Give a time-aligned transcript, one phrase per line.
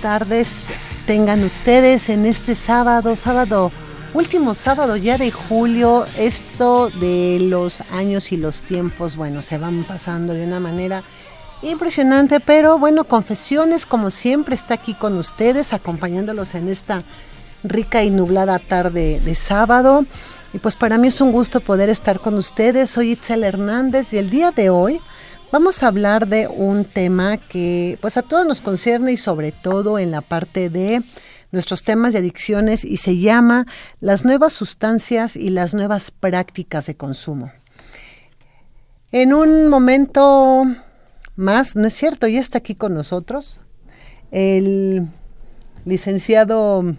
[0.00, 0.66] Tardes
[1.06, 3.70] tengan ustedes en este sábado, sábado,
[4.14, 6.06] último sábado ya de julio.
[6.16, 11.04] Esto de los años y los tiempos, bueno, se van pasando de una manera
[11.62, 17.02] impresionante, pero bueno, Confesiones como siempre está aquí con ustedes, acompañándolos en esta
[17.62, 20.06] rica y nublada tarde de sábado.
[20.52, 22.90] Y pues para mí es un gusto poder estar con ustedes.
[22.90, 25.00] Soy Itzel Hernández y el día de hoy
[25.52, 29.98] Vamos a hablar de un tema que pues a todos nos concierne y sobre todo
[29.98, 31.02] en la parte de
[31.50, 33.66] nuestros temas de adicciones y se llama
[33.98, 37.50] las nuevas sustancias y las nuevas prácticas de consumo.
[39.10, 40.66] En un momento
[41.34, 42.28] más, ¿no es cierto?
[42.28, 43.60] Ya está aquí con nosotros
[44.30, 45.08] el
[45.84, 46.94] licenciado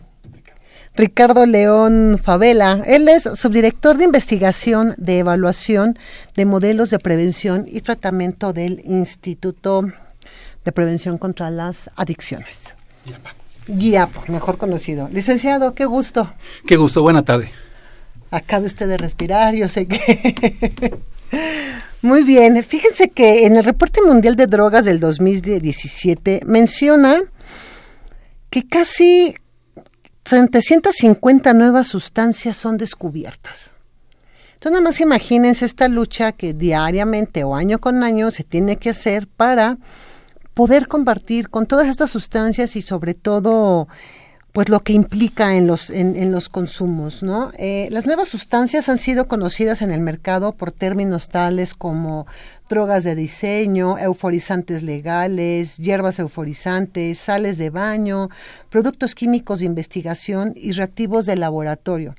[0.96, 2.84] Ricardo León Favela.
[2.85, 5.97] Él es subdirector de investigación de evaluación
[6.35, 9.85] de modelos de prevención y tratamiento del Instituto
[10.66, 12.75] de Prevención contra las Adicciones.
[13.68, 15.07] GIAPO, mejor conocido.
[15.12, 16.34] Licenciado, qué gusto.
[16.68, 17.52] Qué gusto, buena tarde.
[18.29, 20.97] Acabe usted de respirar, yo sé que...
[22.02, 27.22] Muy bien, fíjense que en el reporte mundial de drogas del 2017 menciona
[28.50, 29.35] que casi
[30.31, 33.71] 750 nuevas sustancias son descubiertas.
[34.53, 38.91] Entonces, nada más imagínense esta lucha que diariamente o año con año se tiene que
[38.91, 39.77] hacer para
[40.53, 43.89] poder compartir con todas estas sustancias y sobre todo
[44.51, 47.51] pues lo que implica en los, en, los consumos, ¿no?
[47.57, 52.28] Eh, las nuevas sustancias han sido conocidas en el mercado por términos tales como
[52.69, 58.29] drogas de diseño, euforizantes legales, hierbas euforizantes, sales de baño,
[58.69, 62.16] productos químicos de investigación y reactivos de laboratorio.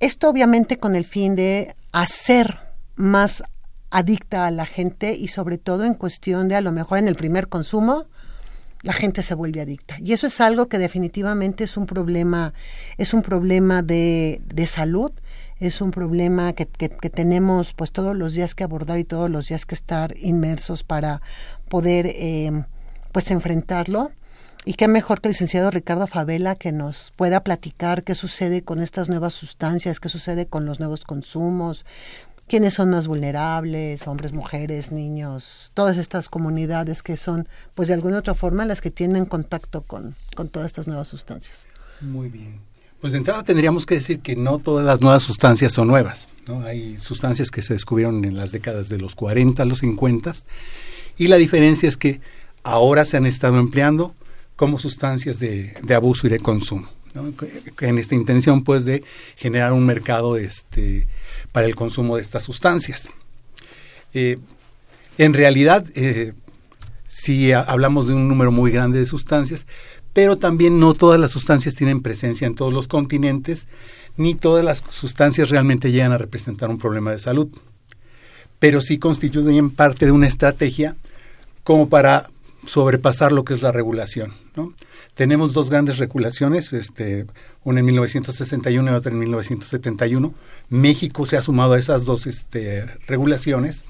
[0.00, 2.58] Esto obviamente con el fin de hacer
[2.96, 3.44] más
[3.90, 7.14] adicta a la gente y sobre todo en cuestión de a lo mejor en el
[7.14, 8.06] primer consumo
[8.82, 9.96] la gente se vuelve adicta.
[10.00, 12.52] Y eso es algo que definitivamente es un problema,
[12.98, 15.12] es un problema de, de salud,
[15.60, 19.48] es un problema que, que, tenemos pues todos los días que abordar y todos los
[19.48, 21.22] días que estar inmersos para
[21.68, 22.64] poder eh,
[23.12, 24.10] pues enfrentarlo.
[24.64, 28.80] Y qué mejor que el licenciado Ricardo Favela que nos pueda platicar qué sucede con
[28.80, 31.84] estas nuevas sustancias, qué sucede con los nuevos consumos,
[32.48, 38.18] quiénes son más vulnerables, hombres, mujeres, niños, todas estas comunidades que son, pues de alguna
[38.18, 41.66] otra forma, las que tienen contacto con, con todas estas nuevas sustancias.
[42.00, 42.60] Muy bien.
[43.00, 46.28] Pues de entrada tendríamos que decir que no todas las nuevas sustancias son nuevas.
[46.46, 46.62] ¿no?
[46.62, 50.32] Hay sustancias que se descubrieron en las décadas de los 40, los 50,
[51.18, 52.20] y la diferencia es que
[52.62, 54.14] ahora se han estado empleando
[54.54, 56.88] como sustancias de, de abuso y de consumo.
[57.80, 59.02] En esta intención, pues, de
[59.36, 61.06] generar un mercado este,
[61.52, 63.08] para el consumo de estas sustancias.
[64.14, 64.38] Eh,
[65.18, 66.32] en realidad, eh,
[67.06, 69.66] sí hablamos de un número muy grande de sustancias,
[70.12, 73.68] pero también no todas las sustancias tienen presencia en todos los continentes,
[74.16, 77.48] ni todas las sustancias realmente llegan a representar un problema de salud,
[78.58, 80.96] pero sí constituyen parte de una estrategia
[81.64, 82.30] como para
[82.66, 84.34] sobrepasar lo que es la regulación.
[84.54, 84.74] ¿no?
[85.14, 87.26] Tenemos dos grandes regulaciones, este,
[87.64, 90.32] una en 1961 y otra en 1971.
[90.70, 93.84] México se ha sumado a esas dos este, regulaciones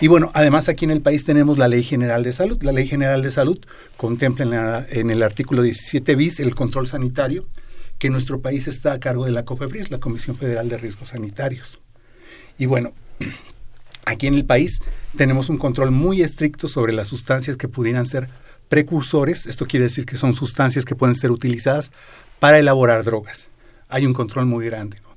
[0.00, 2.60] Y bueno, además aquí en el país tenemos la Ley General de Salud.
[2.62, 3.58] La Ley General de Salud
[3.98, 7.46] contempla en, el artículo 17 bis el control sanitario,
[7.98, 11.78] que nuestro país está a cargo de la COFEPRIS, la Comisión Federal de Riesgos Sanitarios.
[12.58, 12.94] Y bueno,
[14.06, 14.80] aquí en el país
[15.14, 18.30] tenemos un control muy estricto sobre las sustancias que pudieran ser
[18.72, 19.44] precursores.
[19.44, 21.92] Esto quiere decir que son sustancias que pueden ser utilizadas
[22.38, 23.50] para elaborar drogas.
[23.90, 24.96] Hay un control muy grande.
[25.02, 25.10] ¿no?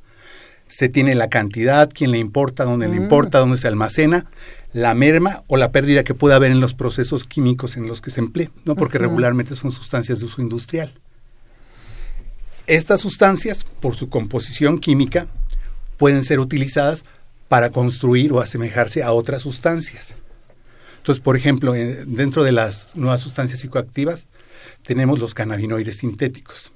[0.67, 4.25] Se tiene la cantidad, quién le importa, dónde le importa, dónde se almacena,
[4.73, 8.11] la merma o la pérdida que puede haber en los procesos químicos en los que
[8.11, 8.75] se emplea, ¿no?
[8.75, 10.91] porque regularmente son sustancias de uso industrial.
[12.67, 15.27] Estas sustancias, por su composición química,
[15.95, 17.05] pueden ser utilizadas
[17.47, 20.13] para construir o asemejarse a otras sustancias.
[21.05, 24.25] Entonces, por ejemplo, dentro de las nuevas sustancias psicoactivas
[24.81, 26.71] tenemos los cannabinoides sintéticos.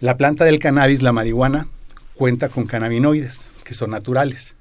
[0.00, 1.68] La planta del cannabis, la marihuana,
[2.14, 4.54] cuenta con cannabinoides, que son naturales.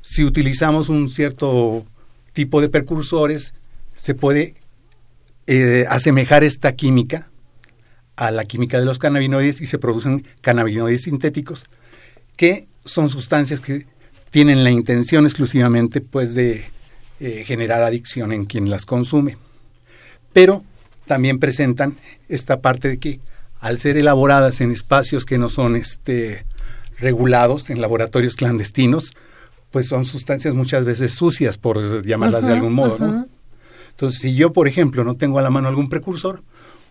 [0.00, 1.84] Si utilizamos un cierto
[2.32, 3.52] tipo de precursores,
[3.94, 4.54] se puede
[5.46, 7.28] eh, asemejar esta química
[8.16, 11.66] a la química de los cannabinoides y se producen cannabinoides sintéticos,
[12.36, 13.86] que son sustancias que
[14.30, 16.72] tienen la intención exclusivamente pues de
[17.20, 19.36] eh, generar adicción en quien las consume.
[20.32, 20.64] Pero
[21.06, 21.96] también presentan
[22.28, 23.20] esta parte de que
[23.60, 26.44] al ser elaboradas en espacios que no son este,
[26.98, 29.12] regulados, en laboratorios clandestinos,
[29.70, 33.26] pues son sustancias muchas veces sucias, por llamarlas de algún modo.
[33.90, 36.42] Entonces, si yo, por ejemplo, no tengo a la mano algún precursor,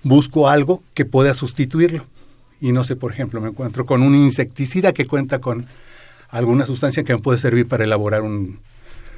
[0.03, 2.05] busco algo que pueda sustituirlo.
[2.59, 5.65] Y no sé, por ejemplo, me encuentro con un insecticida que cuenta con
[6.29, 8.59] alguna sustancia que me puede servir para elaborar un-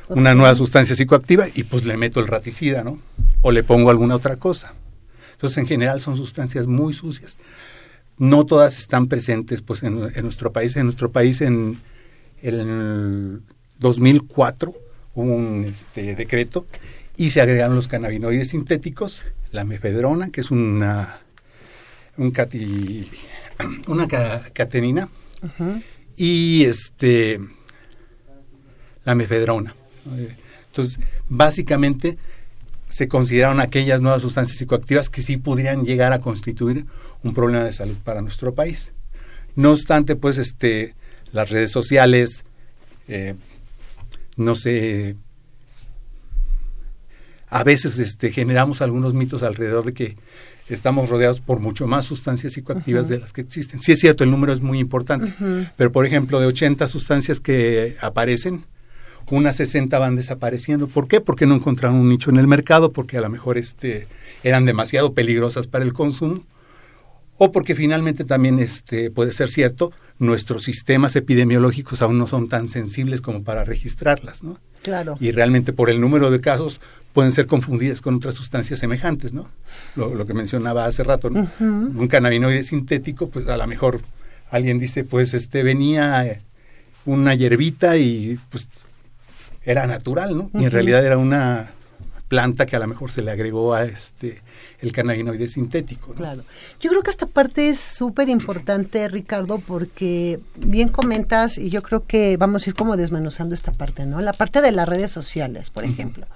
[0.10, 3.00] una nueva sustancia psicoactiva y pues le meto el raticida, ¿no?
[3.42, 4.74] O le pongo alguna otra cosa.
[5.34, 7.38] Entonces, en general son sustancias muy sucias.
[8.18, 10.76] No todas están presentes pues en, en nuestro país.
[10.78, 11.80] En nuestro país en,
[12.42, 13.42] el
[13.80, 14.74] 2004
[15.16, 16.66] hubo un este, decreto
[17.18, 21.20] y se agregaron los cannabinoides sintéticos, la mefedrona, que es una,
[22.18, 23.08] un cati-
[23.88, 25.10] una ca- catenina,
[26.18, 27.40] y este
[29.06, 29.76] la mefedrona.
[30.18, 30.36] Eh,
[30.68, 31.00] Entonces,
[31.30, 32.18] básicamente
[32.88, 36.86] se consideraron aquellas nuevas sustancias psicoactivas que sí podrían llegar a constituir
[37.24, 38.92] un problema de salud para nuestro país.
[39.56, 40.96] No obstante, pues, este,
[41.32, 42.44] las redes sociales,
[43.08, 43.36] eh,
[44.38, 45.16] no sé,
[47.48, 50.18] a veces este, generamos algunos mitos alrededor de que
[50.68, 53.80] estamos rodeados por mucho más sustancias psicoactivas de las que existen.
[53.80, 55.34] Sí es cierto, el número es muy importante,
[55.78, 58.66] pero por ejemplo, de 80 sustancias que aparecen,
[59.32, 60.88] unas 60 van desapareciendo.
[60.88, 61.22] ¿Por qué?
[61.22, 64.08] Porque no encontraron un nicho en el mercado, porque a lo mejor este,
[64.44, 66.44] eran demasiado peligrosas para el consumo,
[67.38, 72.70] o porque finalmente también este, puede ser cierto, nuestros sistemas epidemiológicos aún no son tan
[72.70, 74.60] sensibles como para registrarlas, ¿no?
[74.84, 75.18] Claro.
[75.20, 76.80] y realmente por el número de casos
[77.12, 79.50] pueden ser confundidas con otras sustancias semejantes, ¿no?
[79.96, 81.50] Lo, lo que mencionaba hace rato, ¿no?
[81.60, 84.02] Un cannabinoide sintético, pues a lo mejor
[84.52, 86.40] alguien dice, pues este venía
[87.06, 88.68] una hierbita y pues
[89.66, 90.50] era natural, ¿no?
[90.54, 91.72] Y en realidad era una
[92.28, 94.42] planta que a lo mejor se le agregó a este
[94.80, 96.16] el cannabinoide sintético, ¿no?
[96.16, 96.44] Claro.
[96.80, 102.06] Yo creo que esta parte es súper importante, Ricardo, porque bien comentas, y yo creo
[102.06, 104.22] que vamos a ir como desmenuzando esta parte, ¿no?
[104.22, 106.28] La parte de las redes sociales, por ejemplo.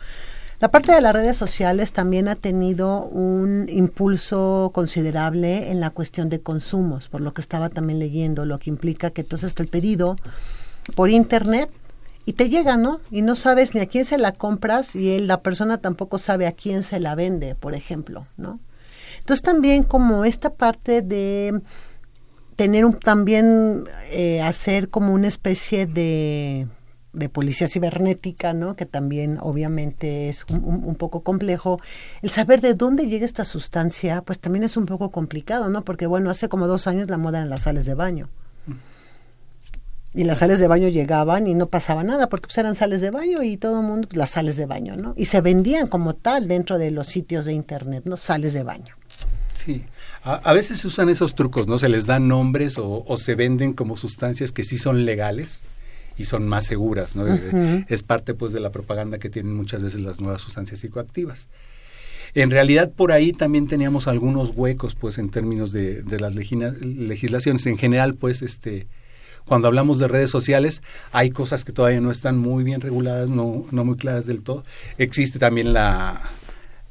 [0.60, 6.28] La parte de las redes sociales también ha tenido un impulso considerable en la cuestión
[6.28, 10.18] de consumos, por lo que estaba también leyendo, lo que implica que entonces el pedido
[10.96, 11.70] por internet
[12.30, 13.00] y te llega, ¿no?
[13.10, 16.46] Y no sabes ni a quién se la compras y él, la persona tampoco sabe
[16.46, 18.60] a quién se la vende, por ejemplo, ¿no?
[19.18, 21.60] Entonces también como esta parte de
[22.56, 26.68] tener un, también eh, hacer como una especie de,
[27.14, 28.76] de policía cibernética, ¿no?
[28.76, 31.80] Que también obviamente es un, un- poco complejo.
[32.22, 35.84] El saber de dónde llega esta sustancia, pues también es un poco complicado, ¿no?
[35.84, 38.30] Porque bueno, hace como dos años la moda eran las sales de baño.
[40.16, 43.12] Y las sales de baño llegaban y no pasaba nada, porque pues eran sales de
[43.12, 45.14] baño y todo el mundo, pues, las sales de baño, ¿no?
[45.16, 48.18] Y se vendían como tal dentro de los sitios de internet, ¿no?
[48.18, 48.96] Sales de baño.
[49.54, 49.84] Sí,
[50.24, 51.78] a, a veces se usan esos trucos, ¿no?
[51.78, 55.62] Se les dan nombres o, o se venden como sustancias que sí son legales
[56.18, 57.26] y son más seguras, ¿no?
[57.88, 61.48] Es parte, pues, de la propaganda que tienen muchas veces las nuevas sustancias psicoactivas.
[62.34, 67.66] En realidad, por ahí también teníamos algunos huecos, pues, en términos de, de las legislaciones.
[67.68, 68.88] En general, pues, este,
[69.46, 70.82] cuando hablamos de redes sociales,
[71.12, 74.64] hay cosas que todavía no están muy bien reguladas, no, no muy claras del todo.
[74.98, 76.30] Existe también la,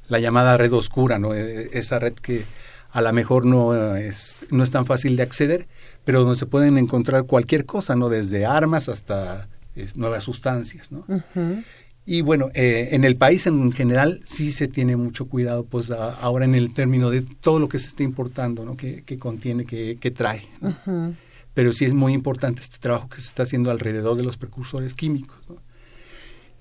[0.08, 1.34] la llamada red oscura, ¿no?
[1.34, 2.44] E- Esa red que
[2.90, 5.68] a lo mejor no es, no es tan fácil de acceder,
[6.04, 8.08] pero donde se pueden encontrar cualquier cosa, ¿no?
[8.08, 11.04] Desde armas hasta es, nuevas sustancias, ¿no?
[12.06, 16.46] Y bueno, eh, en el país en general sí se tiene mucho cuidado, pues ahora
[16.46, 18.74] en el término de todo lo que se está importando, ¿no?
[18.76, 20.48] Que, contiene, que, trae.
[21.58, 24.94] Pero sí es muy importante este trabajo que se está haciendo alrededor de los precursores
[24.94, 25.40] químicos.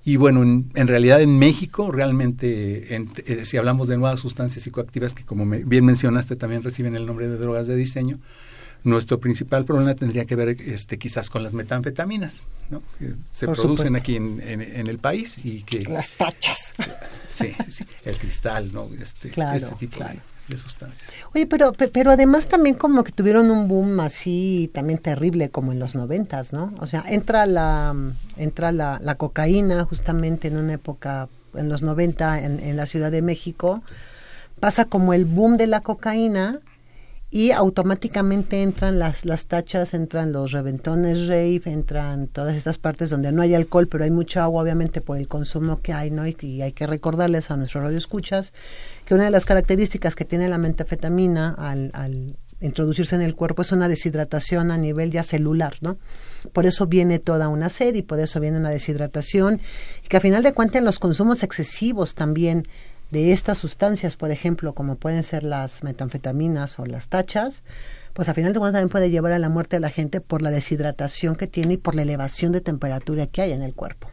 [0.03, 5.23] Y bueno, en, realidad en México realmente, eh, si hablamos de nuevas sustancias psicoactivas que
[5.23, 8.17] como bien mencionaste también reciben el nombre de drogas de diseño,
[8.83, 12.81] nuestro principal problema tendría que ver este, quizás con las metanfetaminas, ¿no?
[12.97, 15.81] que se producen aquí en, en, el país y que...
[15.81, 16.73] Las tachas.
[17.29, 18.89] Sí, sí el cristal, ¿no?
[18.99, 21.11] Este, este tipo de de sustancias.
[21.33, 25.79] Oye, pero, pero además también como que tuvieron un boom así también terrible como en
[25.79, 26.73] los noventas, ¿no?
[26.79, 27.93] O sea, entra la,
[28.37, 33.11] entra la, la cocaína justamente en una época, en los noventa en, en la Ciudad
[33.11, 33.81] de México,
[34.59, 36.59] pasa como el boom de la cocaína
[37.29, 43.33] y automáticamente entran las, las tachas, entran los reventones rave, entran todas estas partes donde
[43.33, 46.25] no hay alcohol, pero hay mucha agua, obviamente, por el consumo que hay, ¿no?
[46.25, 48.53] Y, hay que recordarles a nuestros radioescuchas
[49.05, 53.61] que una de las características que tiene la metafetamina al, al introducirse en el cuerpo
[53.61, 55.97] es una deshidratación a nivel ya celular, ¿no?
[56.53, 59.59] Por eso viene toda una y por eso viene una deshidratación
[60.03, 62.65] y que a final de cuentas en los consumos excesivos también
[63.11, 67.61] de estas sustancias, por ejemplo, como pueden ser las metanfetaminas o las tachas,
[68.13, 70.41] pues a final de cuentas también puede llevar a la muerte de la gente por
[70.41, 74.09] la deshidratación que tiene y por la elevación de temperatura que hay en el cuerpo.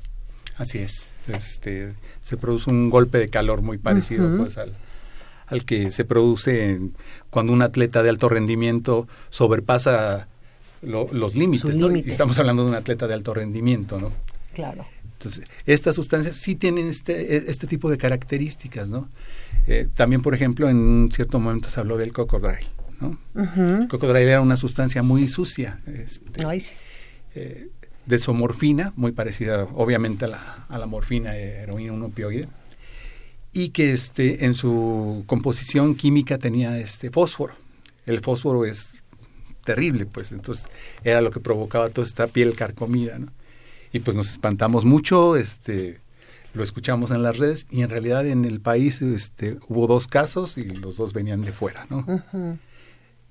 [0.56, 1.12] Así es.
[1.26, 4.74] Este, se produce un golpe de calor muy parecido pues, al,
[5.46, 6.80] al, que se produce
[7.30, 10.28] cuando un atleta de alto rendimiento sobrepasa
[10.82, 11.64] los límites.
[12.06, 14.12] Estamos hablando de un atleta de alto rendimiento, ¿no?
[14.52, 14.86] Claro.
[15.24, 19.08] Entonces, estas sustancias sí tienen este, e, este tipo de características, ¿no?
[19.66, 22.68] Eh, también, por ejemplo, en un cierto momento se habló del cocodrilo,
[23.00, 23.18] ¿no?
[23.34, 26.44] El cocodrilo era una sustancia muy sucia, este,
[27.34, 27.68] eh,
[28.04, 32.48] de somorfina, muy parecida, obviamente, a la, a la morfina, heroína, un opioide,
[33.54, 37.54] y que este, en su composición química tenía este fósforo.
[38.04, 38.98] El fósforo es
[39.64, 40.66] terrible, pues, entonces
[41.02, 43.32] era lo que provocaba toda esta piel carcomida, ¿no?
[43.94, 46.00] Y pues nos espantamos mucho, este
[46.52, 50.58] lo escuchamos en las redes y en realidad en el país este hubo dos casos
[50.58, 52.04] y los dos venían de fuera, ¿no?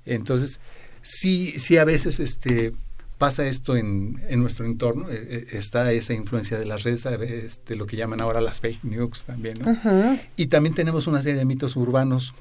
[0.05, 0.61] Entonces,
[1.01, 2.71] sí sí a veces este
[3.17, 7.75] pasa esto en, en nuestro entorno, eh, eh, está esa influencia de las redes, este,
[7.75, 10.17] lo que llaman ahora las fake news también, ¿no?
[10.37, 12.33] Y también tenemos una serie de mitos urbanos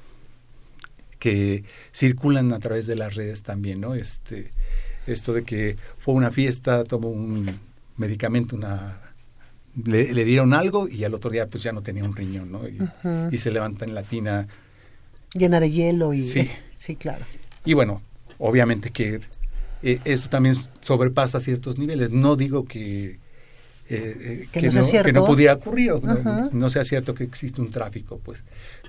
[1.19, 3.95] que circulan a través de las redes también, ¿no?
[3.95, 4.49] Este,
[5.07, 8.99] esto de que fue una fiesta, tomó un medicamento, una
[9.75, 12.61] le, dieron algo y al otro día pues ya no tenía un riñón, ¿no?
[13.31, 14.47] Y, se levanta en la tina.
[15.33, 16.23] Llena de hielo y...
[16.23, 17.25] Sí, sí claro.
[17.65, 18.01] Y bueno,
[18.37, 19.19] obviamente que
[19.81, 22.11] eh, esto también sobrepasa ciertos niveles.
[22.11, 23.21] No digo que...
[23.89, 25.91] Eh, eh, que, no, que, no, pudiera ocurrir,
[26.53, 28.43] no, sea cierto que existe un tráfico, pues.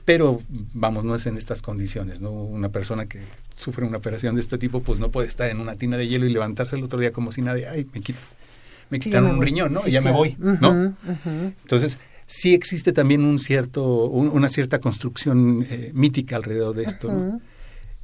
[0.04, 0.40] Pero,
[0.72, 2.30] vamos, no es en estas condiciones, ¿no?
[2.30, 3.18] Una persona que
[3.56, 6.26] sufre una operación de este tipo, pues no puede estar en una tina de hielo
[6.26, 8.20] y levantarse el otro día como si nadie, ay, me quito
[8.94, 9.80] me quitaron un riñón, ¿no?
[9.86, 10.94] y ya me voy, ¿no?
[11.62, 17.40] Entonces, sí existe también un cierto, una cierta construcción eh, mítica alrededor de esto, ¿no?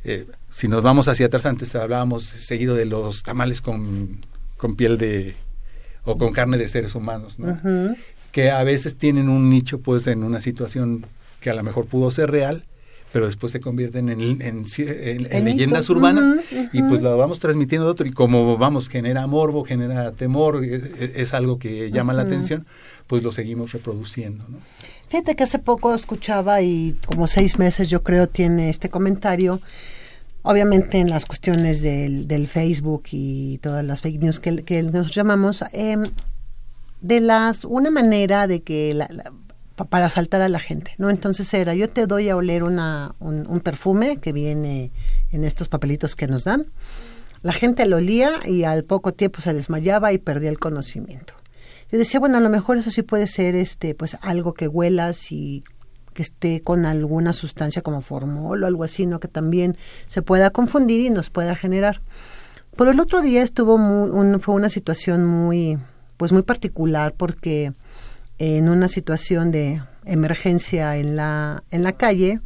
[0.03, 4.25] Eh, si nos vamos hacia atrás, antes hablábamos seguido de los tamales con,
[4.57, 5.37] con piel de,
[6.05, 7.59] o con carne de seres humanos, ¿no?
[8.33, 11.07] Que a veces tienen un nicho, pues, en una situación
[11.41, 12.63] que a lo mejor pudo ser real,
[13.13, 18.07] pero después se convierten en, en, leyendas urbanas y pues lo vamos transmitiendo a otro
[18.07, 22.67] y como vamos, genera morbo, genera temor, es, algo que llama la atención,
[23.07, 24.45] pues lo seguimos reproduciendo.
[24.49, 24.59] ¿no?
[25.09, 29.61] Fíjate que hace poco escuchaba y como seis meses yo creo tiene este comentario,
[30.43, 35.13] obviamente en las cuestiones del, del Facebook y todas las fake news que, que nos
[35.13, 36.03] llamamos, em,
[37.01, 39.09] de las, una manera de que la
[39.89, 41.11] para asaltar a la gente, ¿no?
[41.11, 44.93] Entonces era, yo te doy a oler una, un, perfume que viene
[45.33, 46.67] en estos papelitos que nos dan.
[47.43, 51.35] La gente lo olía y al poco tiempo se desmayaba y perdía el conocimiento.
[51.91, 55.33] Yo decía, bueno, a lo mejor eso sí puede ser este, pues algo que huelas
[55.33, 55.65] y
[56.13, 59.21] que esté con alguna sustancia como formol o algo así, ¿no?
[59.21, 62.03] Que también se pueda confundir y nos pueda generar.
[62.77, 63.79] Pero el otro día estuvo
[64.41, 65.79] fue una situación muy,
[66.17, 67.73] pues muy particular porque
[68.41, 72.41] en una situación de emergencia en la, en la calle,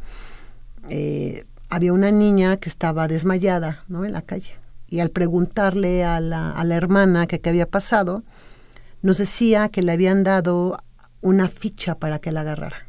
[0.89, 4.03] eh, había una niña que estaba desmayada ¿no?
[4.03, 4.49] en la calle.
[4.89, 8.23] Y al preguntarle a la, a la hermana que qué había pasado,
[9.01, 10.77] nos decía que le habían dado
[11.21, 12.87] una ficha para que la agarrara.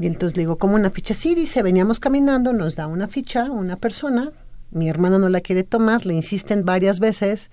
[0.00, 1.12] Y entonces le digo, ¿cómo una ficha?
[1.12, 4.32] Sí, dice, veníamos caminando, nos da una ficha, una persona,
[4.70, 7.50] mi hermana no la quiere tomar, le insisten varias veces,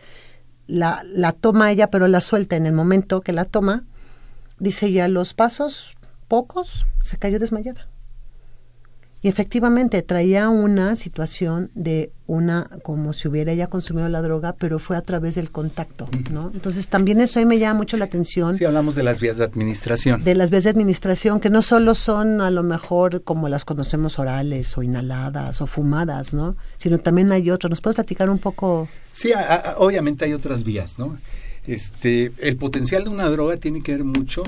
[0.67, 3.83] la, la toma ella, pero la suelta en el momento que la toma,
[4.59, 5.95] dice ella, los pasos
[6.27, 7.87] pocos, se cayó desmayada.
[9.23, 14.79] Y efectivamente traía una situación de una, como si hubiera ella consumido la droga, pero
[14.79, 16.49] fue a través del contacto, ¿no?
[16.53, 18.57] Entonces también eso ahí me llama mucho la atención.
[18.57, 20.23] Sí, hablamos de las vías de administración.
[20.23, 24.17] De las vías de administración, que no solo son a lo mejor como las conocemos
[24.17, 26.55] orales o inhaladas o fumadas, ¿no?
[26.77, 27.69] Sino también hay otras.
[27.69, 28.89] ¿Nos puedes platicar un poco?
[29.11, 31.19] Sí, a- a- obviamente hay otras vías, ¿no?
[31.67, 34.41] Este, el potencial de una droga tiene que ver mucho,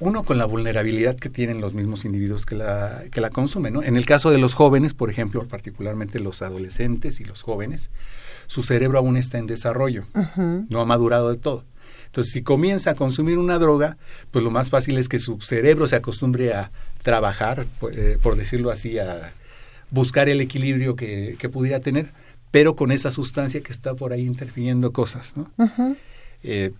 [0.00, 3.82] uno, con la vulnerabilidad que tienen los mismos individuos que la, que la consumen, ¿no?
[3.82, 7.90] En el caso de los jóvenes, por ejemplo, particularmente los adolescentes y los jóvenes,
[8.46, 10.04] su cerebro aún está en desarrollo,
[10.68, 11.64] no ha madurado de todo.
[12.06, 13.96] Entonces, si comienza a consumir una droga,
[14.30, 16.70] pues lo más fácil es que su cerebro se acostumbre a
[17.02, 19.32] trabajar, por, eh, por decirlo así, a
[19.90, 22.12] buscar el equilibrio que, que pudiera tener,
[22.50, 25.50] pero con esa sustancia que está por ahí interfiriendo cosas, ¿no?
[26.44, 26.72] Eh,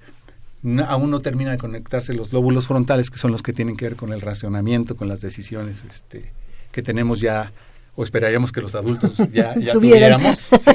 [0.65, 3.85] no- aún no termina de conectarse los lóbulos frontales, que son los que tienen que
[3.85, 6.33] ver con el racionamiento, con las decisiones este,
[6.73, 7.53] que tenemos ya,
[7.95, 10.71] o esperaríamos que los adultos ya, ya tuviéramos, ¿sí?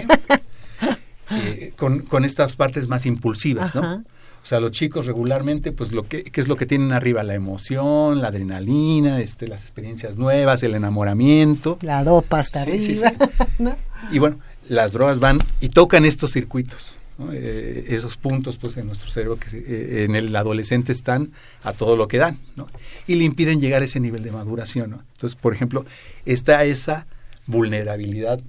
[1.32, 3.82] Eh, con, con estas partes más impulsivas, Ajá.
[3.98, 4.04] ¿no?
[4.42, 7.24] O sea, los chicos regularmente, pues, lo que, ¿qué es lo que tienen arriba?
[7.24, 11.78] La emoción, la adrenalina, este, las experiencias nuevas, el enamoramiento.
[11.82, 13.12] La dopa hasta sí, arriba.
[13.12, 13.46] sí.
[13.60, 13.76] ¿no?
[14.12, 16.98] Y bueno, las drogas van y tocan estos circuitos,
[17.34, 21.32] Eh, esos puntos pues en nuestro cerebro que eh, en el adolescente están
[21.64, 22.68] a todo lo que dan, ¿no?
[23.08, 25.02] Y le impiden llegar a ese nivel de maduración.
[25.16, 25.86] Entonces, por ejemplo,
[26.26, 27.08] está esa
[27.46, 28.40] vulnerabilidad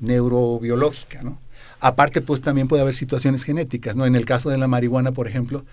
[0.00, 1.22] neurobiológica.
[1.80, 4.06] Aparte, pues también puede haber situaciones genéticas, ¿no?
[4.06, 5.64] En el caso de la marihuana, por ejemplo,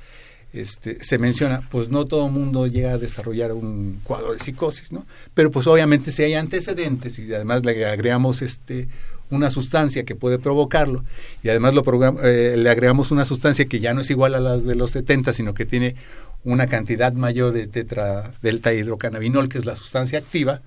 [0.53, 5.06] este, se menciona, pues no todo mundo llega a desarrollar un cuadro de psicosis, ¿no?
[5.34, 8.88] Pero pues obviamente si hay antecedentes y además le agregamos este
[9.30, 11.04] una sustancia que puede provocarlo
[11.44, 11.84] y además lo
[12.24, 15.34] eh, le agregamos una sustancia que ya no es igual a las de los 70,
[15.34, 15.96] sino que tiene
[16.44, 20.62] una cantidad mayor de tetra delta hidrocannabinol, que es la sustancia activa,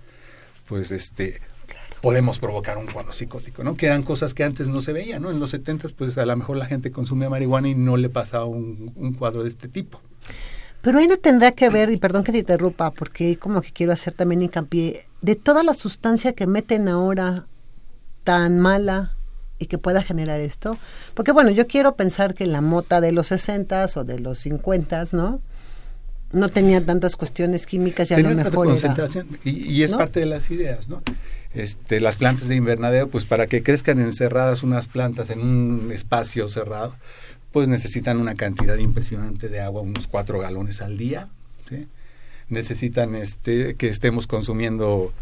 [0.69, 1.41] pues este
[2.01, 3.75] podemos provocar un cuadro psicótico, ¿no?
[3.75, 5.31] Que eran cosas que antes no se veían, ¿no?
[5.31, 8.47] En los 70 pues a lo mejor la gente consumía marihuana y no le pasaba
[8.47, 10.01] un, un cuadro de este tipo.
[10.83, 13.93] Pero ahí no tendrá que ver, y perdón que te interrumpa, porque como que quiero
[13.93, 17.47] hacer también hincapié, de toda la sustancia que meten ahora
[18.31, 19.13] tan mala
[19.59, 20.79] y que pueda generar esto.
[21.15, 25.05] Porque bueno, yo quiero pensar que la mota de los 60 o de los 50
[25.13, 25.41] ¿no?
[26.33, 29.99] No tenía tantas cuestiones químicas y a lo mejor era- concentración y, y es ¿no?
[29.99, 31.03] parte de las ideas, ¿no?
[31.55, 36.49] Este, las plantas de invernadero, pues para que crezcan encerradas unas plantas en un espacio
[36.49, 36.95] cerrado,
[37.51, 41.29] pues necesitan una cantidad impresionante de agua, unos cuatro galones al día,
[41.69, 41.89] ¿sí?
[42.49, 45.13] Necesitan este, que estemos consumiendo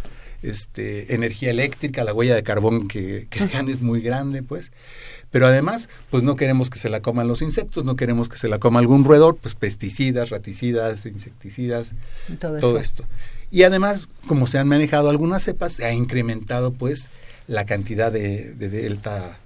[0.42, 4.72] este, energía eléctrica, la huella de carbón que, que dejan es muy grande, pues.
[5.31, 8.48] Pero además, pues no queremos que se la coman los insectos, no queremos que se
[8.48, 11.92] la coma algún roedor, pues pesticidas, raticidas, insecticidas,
[12.40, 13.05] todo, esto.
[13.51, 17.09] Y además, como se han manejado algunas cepas, se ha incrementado pues
[17.46, 19.38] la cantidad de, de delta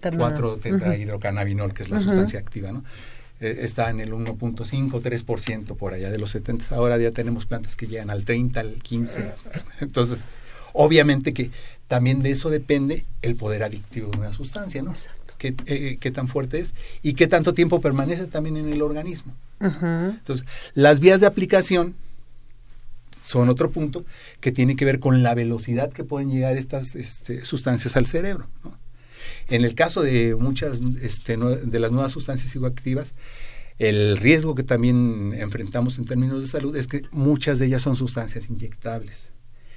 [0.00, 0.58] Carna- 4 Ujú.
[0.60, 2.84] tetrahidrocannabinol, que es la sustancia activa, ¿no?
[3.44, 6.74] Eh, está en el 1.5, 3% por allá de los 70.
[6.74, 9.34] Ahora ya tenemos plantas que llegan al 30, al 15.
[9.80, 10.20] Entonces,
[10.72, 11.50] obviamente que
[11.86, 14.94] también de eso depende el poder adictivo de una sustancia, ¿no?
[15.36, 19.34] Qué, eh, qué tan fuerte es y qué tanto tiempo permanece también en el organismo.
[19.60, 21.94] Entonces, las vías de aplicación
[23.22, 24.06] son otro punto
[24.40, 28.46] que tiene que ver con la velocidad que pueden llegar estas este, sustancias al cerebro.
[28.62, 28.83] ¿no?
[29.48, 33.14] En el caso de muchas este, de las nuevas sustancias psicoactivas,
[33.78, 37.96] el riesgo que también enfrentamos en términos de salud es que muchas de ellas son
[37.96, 39.30] sustancias inyectables.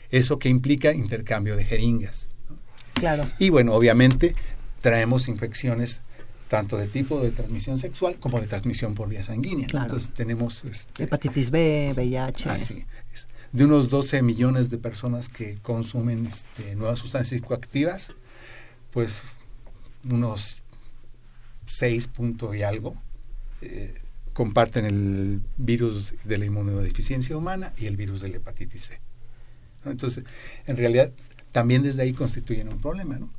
[0.09, 2.29] Eso que implica intercambio de jeringas.
[2.49, 2.57] ¿no?
[2.93, 3.29] Claro.
[3.39, 4.35] Y bueno, obviamente
[4.81, 6.01] traemos infecciones
[6.47, 9.67] tanto de tipo de transmisión sexual como de transmisión por vía sanguínea.
[9.67, 9.87] Claro.
[9.87, 12.49] Entonces tenemos este, Hepatitis B, VIH.
[12.49, 18.13] así, es, de unos 12 millones de personas que consumen este, nuevas sustancias psicoactivas,
[18.91, 19.23] pues
[20.09, 20.59] unos
[21.65, 22.95] 6 punto y algo
[23.61, 23.95] eh,
[24.33, 28.99] comparten el virus de la inmunodeficiencia humana y el virus de la hepatitis C.
[29.85, 30.25] Entonces,
[30.65, 31.11] en realidad,
[31.51, 33.29] también desde ahí constituyen un problema, ¿no?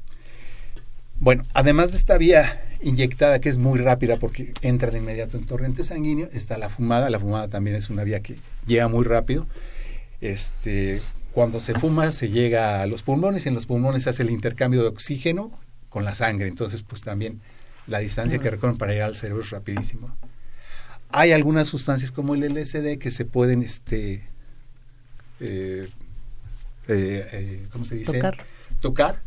[1.20, 5.46] Bueno, además de esta vía inyectada que es muy rápida porque entra de inmediato en
[5.46, 7.11] torrente sanguíneo, está la fumada.
[7.11, 9.46] La fumada también es una vía que llega muy rápido.
[10.20, 11.00] Este,
[11.33, 14.31] cuando se fuma se llega a los pulmones y en los pulmones se hace el
[14.31, 15.50] intercambio de oxígeno
[15.88, 16.48] con la sangre.
[16.48, 17.40] Entonces, pues también
[17.87, 20.16] la distancia que recorren para llegar al cerebro es rapidísimo.
[21.11, 24.24] Hay algunas sustancias como el LSD que se pueden, este,
[25.40, 25.88] eh,
[26.88, 28.12] eh, eh, ¿cómo se dice?
[28.12, 28.37] Tocar.
[28.81, 29.20] Tocar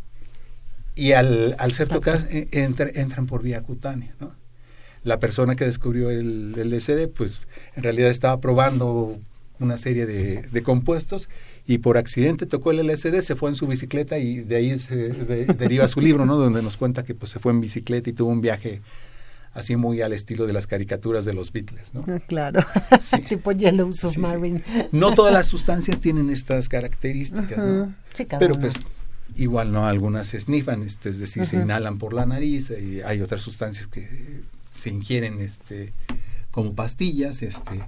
[0.96, 4.34] y al, al ser tocadas entra- entran por vía cutánea, ¿no?
[5.04, 7.42] La persona que descubrió el, el LSD, pues
[7.76, 9.20] en realidad estaba probando
[9.62, 11.30] una serie de, de compuestos
[11.68, 14.96] y por accidente tocó el LSD, se fue en su bicicleta y de ahí se
[14.96, 16.36] de- deriva su libro, ¿no?
[16.36, 18.82] Donde nos cuenta que pues se fue en bicicleta y tuvo un viaje
[19.54, 22.06] así muy al estilo de las caricaturas de los Beatles, ¿no?
[22.08, 22.62] Ah, claro,
[23.02, 23.22] Sí.
[23.30, 24.14] tipo Yellow Sí, sí.
[24.16, 24.64] Submarine.
[24.92, 27.84] No todas las sustancias tienen estas características, ¿no?
[27.84, 27.92] Ujú.
[28.14, 28.74] Sí, cada Pero pues
[29.36, 33.22] igual no, algunas se snifan, este, es decir, se inhalan por la nariz y hay
[33.22, 34.08] otras sustancias que
[34.72, 35.94] se ingieren este
[36.50, 37.80] como pastillas, este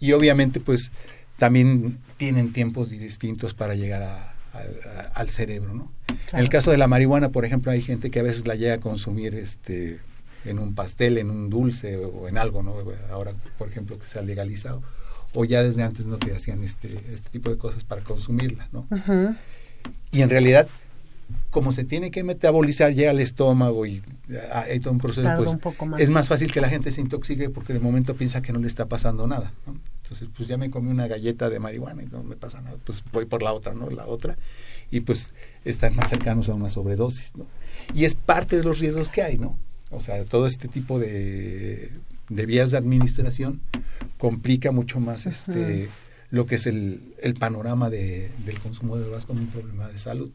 [0.00, 0.90] y obviamente pues
[1.38, 5.92] también tienen tiempos distintos para llegar a- a- a- al cerebro, ¿no?
[6.32, 8.74] En el caso de la marihuana, por ejemplo, hay gente que a veces la llega
[8.74, 10.00] a consumir este
[10.44, 12.74] en un pastel, en un dulce o en algo, ¿no?
[13.10, 14.82] Ahora, por ejemplo, que se ha legalizado
[15.34, 18.86] o ya desde antes no que hacían este este tipo de cosas para consumirla, ¿no?
[20.12, 20.68] Y en realidad
[21.50, 24.02] como se tiene que metabolizar llega al estómago y
[24.52, 26.00] ah, hay todo un proceso pues un poco más.
[26.00, 28.68] es más fácil que la gente se intoxique porque de momento piensa que no le
[28.68, 29.76] está pasando nada ¿no?
[30.02, 33.02] entonces pues ya me comí una galleta de marihuana y no me pasa nada pues
[33.12, 34.36] voy por la otra no la otra
[34.90, 35.32] y pues
[35.64, 37.46] están más cercanos a una sobredosis no
[37.94, 39.58] y es parte de los riesgos que hay no
[39.90, 41.90] o sea todo este tipo de
[42.28, 43.60] de vías de administración
[44.18, 45.88] complica mucho más este
[46.30, 49.98] lo que es el, el panorama de, del consumo de drogas como un problema de
[49.98, 50.30] salud.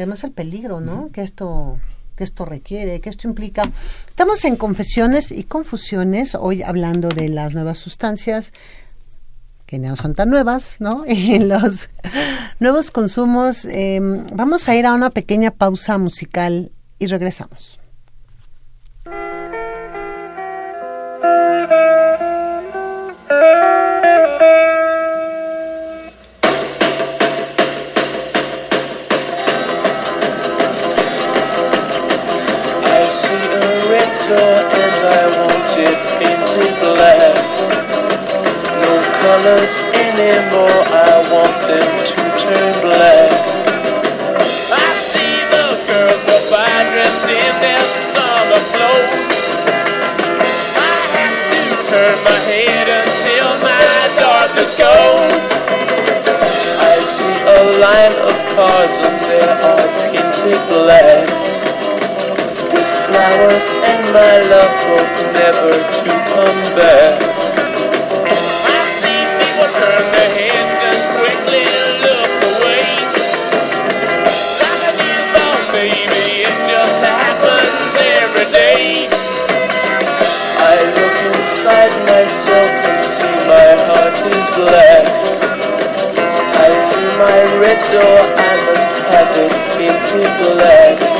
[0.00, 1.10] Y además el peligro, ¿no?
[1.12, 1.78] Que esto
[2.16, 3.64] que esto requiere, que esto implica.
[4.08, 8.54] Estamos en confesiones y confusiones hoy hablando de las nuevas sustancias
[9.66, 11.04] que no son tan nuevas, ¿no?
[11.06, 11.90] Y los
[12.60, 13.66] nuevos consumos.
[13.66, 14.00] eh,
[14.32, 17.78] vamos a ir a una pequeña pausa musical y regresamos.
[34.32, 37.34] And I want it painted black.
[38.78, 43.32] No colors anymore, I want them to turn black.
[44.70, 49.34] I see the girls go by dressed in their summer clothes.
[50.78, 53.82] I have to turn my head until my
[54.14, 55.44] darkness goes.
[56.78, 61.49] I see a line of cars and they are painted black
[63.32, 67.14] and my love hope never to come back.
[68.66, 71.64] I see people turn their heads and quickly
[72.02, 72.90] look away.
[74.58, 79.06] Like a newborn baby, it just happens every day.
[80.58, 85.06] I look inside myself and see my heart is black.
[86.58, 91.19] I see my red door, I must have it painted black.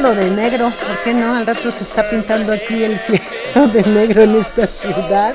[0.00, 1.34] Píntalo de negro, ¿por qué no?
[1.34, 5.34] Al rato se está pintando aquí el cielo de negro en esta ciudad.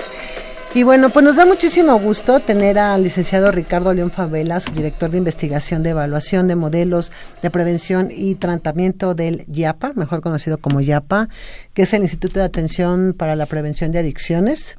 [0.73, 5.19] Y bueno, pues nos da muchísimo gusto tener al licenciado Ricardo León Favela, subdirector de
[5.19, 7.12] investigación de evaluación de modelos
[7.43, 11.30] de prevención y tratamiento del YAPA, mejor conocido como YAPA,
[11.75, 14.78] que es el Instituto de Atención para la Prevención de Adicciones.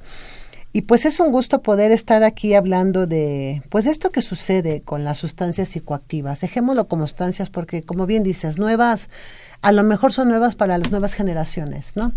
[0.72, 5.04] Y pues es un gusto poder estar aquí hablando de pues esto que sucede con
[5.04, 6.42] las sustancias psicoactivas.
[6.42, 9.08] Dejémoslo como sustancias porque como bien dices, nuevas,
[9.62, 12.12] a lo mejor son nuevas para las nuevas generaciones, ¿no?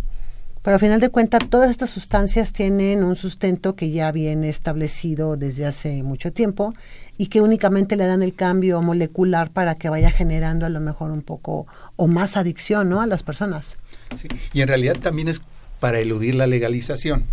[0.61, 5.37] Pero al final de cuentas todas estas sustancias tienen un sustento que ya viene establecido
[5.37, 6.73] desde hace mucho tiempo
[7.17, 11.11] y que únicamente le dan el cambio molecular para que vaya generando a lo mejor
[11.11, 13.01] un poco o más adicción, ¿no?
[13.01, 13.77] A las personas.
[14.15, 15.41] Sí, Y en realidad también es
[15.79, 17.25] para eludir la legalización.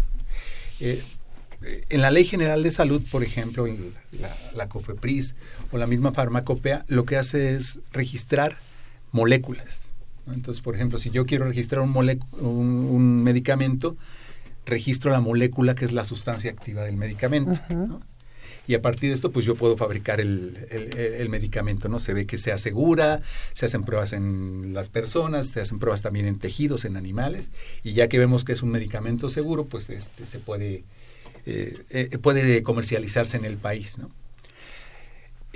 [0.80, 1.02] Eh,
[1.62, 5.34] eh, en la Ley General de Salud, por ejemplo, en la, la COFEPRIS
[5.72, 8.58] o la misma farmacopea, lo que hace es registrar
[9.10, 9.85] moléculas.
[10.32, 13.96] Entonces, por ejemplo, si yo quiero registrar un, molecu- un, un medicamento,
[14.64, 17.52] registro la molécula que es la sustancia activa del medicamento.
[17.70, 18.00] ¿no?
[18.68, 22.00] Y a partir de esto, pues yo puedo fabricar el, el- el medicamento, ¿no?
[22.00, 23.20] Se ve que se asegura,
[23.54, 27.52] se hacen pruebas en las personas, se hacen pruebas también en tejidos, en animales,
[27.84, 30.82] y ya que vemos que es un medicamento seguro, pues este se puede,
[31.46, 34.10] eh, eh, puede comercializarse en el país, ¿no?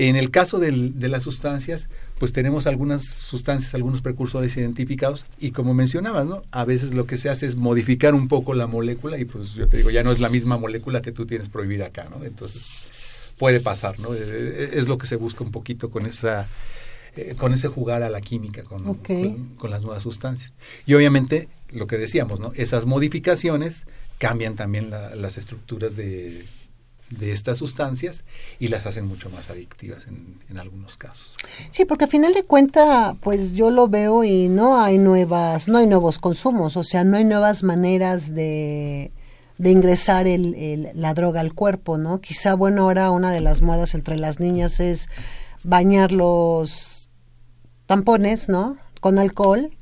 [0.09, 5.51] En el caso del- de las sustancias, pues tenemos algunas sustancias, algunos precursores identificados y
[5.51, 6.43] como mencionabas, ¿no?
[6.53, 9.69] A veces lo que se hace es modificar un poco la molécula y pues yo
[9.69, 12.25] te digo, ya no es la misma molécula que tú tienes prohibida acá, ¿no?
[12.25, 12.63] Entonces
[13.39, 14.15] puede pasar, ¿no?
[14.15, 16.49] Eh, Es lo que se busca un poquito con esa
[17.17, 18.87] eh, con ese jugar a la química, con,
[19.29, 20.53] con, con las nuevas sustancias.
[20.87, 22.53] Y obviamente, lo que decíamos, ¿no?
[22.55, 23.85] Esas modificaciones
[24.19, 26.45] cambian también la- las estructuras de,
[27.11, 28.25] de estas sustancias
[28.59, 31.37] y las hacen mucho más adictivas en, algunos casos.
[31.71, 35.79] Sí, porque a final de cuenta, pues yo lo veo y no hay nuevas, no
[35.79, 39.11] hay nuevos consumos, o sea, no hay nuevas maneras de,
[39.59, 42.21] de ingresar el, el- la droga al cuerpo, ¿no?
[42.21, 45.09] Quizá, bueno, ahora una de las modas entre las niñas es
[45.65, 47.09] bañar los
[47.87, 48.77] tampones, ¿no?
[49.01, 49.77] Con alcohol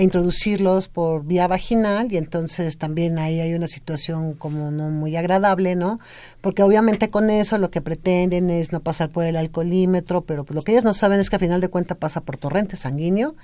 [0.00, 5.14] e introducirlos por vía vaginal y entonces también ahí hay una situación como no muy
[5.14, 6.00] agradable, ¿no?
[6.40, 10.54] Porque obviamente con eso lo que pretenden es no pasar por el alcoholímetro, pero pues
[10.54, 13.34] lo que ellas no saben es que a final de cuentas pasa por torrente sanguíneo,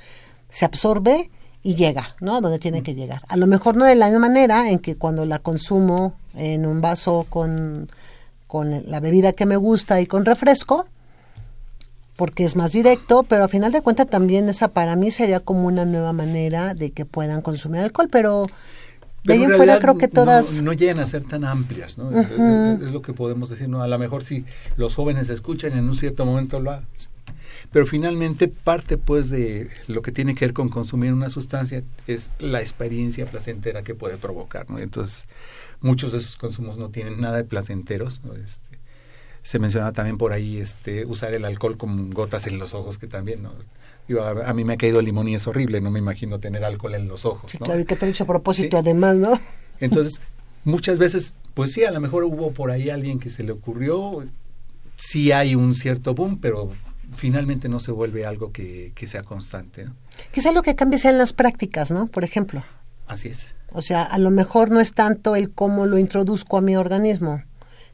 [0.49, 1.31] se absorbe
[1.63, 2.41] y llega, ¿no?
[2.41, 3.21] Donde tiene que llegar.
[3.29, 6.81] A lo mejor no de la misma manera en que cuando la consumo en un
[6.81, 7.91] vaso con,
[8.47, 10.87] con la bebida que me gusta y con refresco,
[12.17, 15.67] porque es más directo, pero a final de cuentas también esa para mí sería como
[15.67, 18.49] una nueva manera de que puedan consumir alcohol, pero de
[19.25, 20.63] Pero ahí en en fuera creo que no- todas...
[20.63, 22.11] No, llegan a ser tan amplias, ¿no?
[22.21, 23.83] Es lo que podemos decir, ¿no?
[23.83, 24.45] A lo mejor si
[24.77, 27.11] los jóvenes escuchan en un cierto momento lo hacen.
[27.73, 32.31] Pero finalmente parte pues de lo que tiene que ver con consumir una sustancia es
[32.39, 34.79] la experiencia placentera que puede provocar, ¿no?
[34.79, 35.27] Entonces,
[35.81, 38.35] muchos de esos consumos no tienen nada de placenteros, ¿no?
[38.35, 38.76] Este,
[39.47, 43.07] se menciona también por ahí este usar el alcohol con gotas en los ojos que
[43.07, 43.53] también, ¿no?
[44.09, 46.41] Digo, a, a mí me ha caído el limón y es horrible, no me imagino
[46.41, 47.67] tener alcohol en los ojos, Sí, ¿no?
[47.67, 48.81] claro, y que te lo he dicho a propósito Sí.
[48.81, 49.39] además, ¿no?
[49.81, 50.21] Entonces,
[50.65, 54.25] muchas veces, pues sí, a lo mejor hubo por ahí alguien que se le ocurrió,
[54.97, 56.73] sí hay un cierto boom, pero
[57.15, 59.85] finalmente no se vuelve algo que, que sea constante.
[59.85, 59.95] ¿no?
[60.33, 62.09] Quizá lo que cambie sean las prácticas, ¿no?
[62.09, 62.65] Por ejemplo.
[63.07, 63.55] Así es.
[63.73, 67.43] O sea, a lo mejor no es tanto el cómo lo introduzco a mi organismo,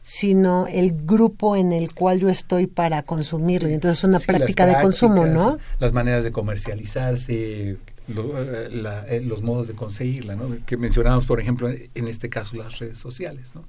[0.02, 3.68] sino el grupo en el cual yo estoy para consumirlo.
[3.68, 5.58] Y entonces es una Sí, práctica de consumo, ¿no?
[5.78, 7.76] Las maneras de comercializarse,
[8.08, 10.56] lo- eh, la- eh, los modos de conseguirla, ¿no?
[10.66, 13.64] Que mencionábamos, por ejemplo, en este caso las redes sociales, ¿no?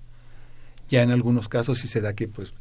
[0.89, 2.53] Ya en algunos casos sí se da que, pues,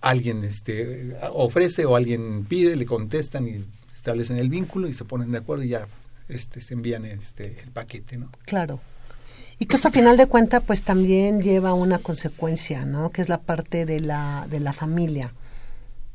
[0.00, 5.30] alguien este, ofrece o alguien pide, le contestan y establecen el vínculo y se ponen
[5.32, 5.86] de acuerdo y ya
[6.28, 8.30] este, se envían este, el paquete, ¿no?
[8.44, 8.80] Claro.
[9.62, 13.10] Y que esto a final de cuentas pues también lleva una consecuencia, ¿no?
[13.10, 15.34] Que es la parte de la, de la familia.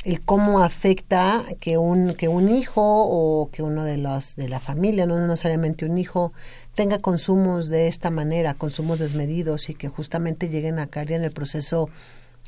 [0.03, 4.59] El cómo afecta que un, que un hijo o que uno de los de la
[4.59, 6.33] familia, no necesariamente un hijo,
[6.73, 11.31] tenga consumos de esta manera, consumos desmedidos y que justamente lleguen a caer en el
[11.31, 11.87] proceso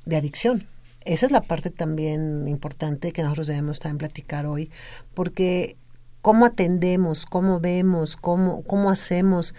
[0.05, 0.65] de adicción.
[1.05, 4.71] Esa es la parte también importante que nosotros debemos también platicar hoy,
[5.13, 5.77] porque
[6.21, 9.55] cómo atendemos, cómo vemos, cómo, cómo hacemos.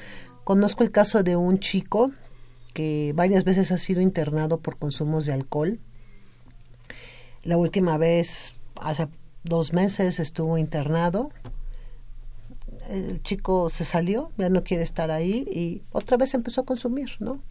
[0.49, 2.11] Conozco el caso de un chico
[2.73, 5.79] que varias veces ha sido internado por consumos de alcohol.
[7.43, 9.09] La última vez, hace
[9.45, 11.29] dos meses, estuvo internado.
[12.89, 17.11] El chico se salió, ya no quiere estar ahí y otra vez empezó a consumir,
[17.21, 17.43] ¿no?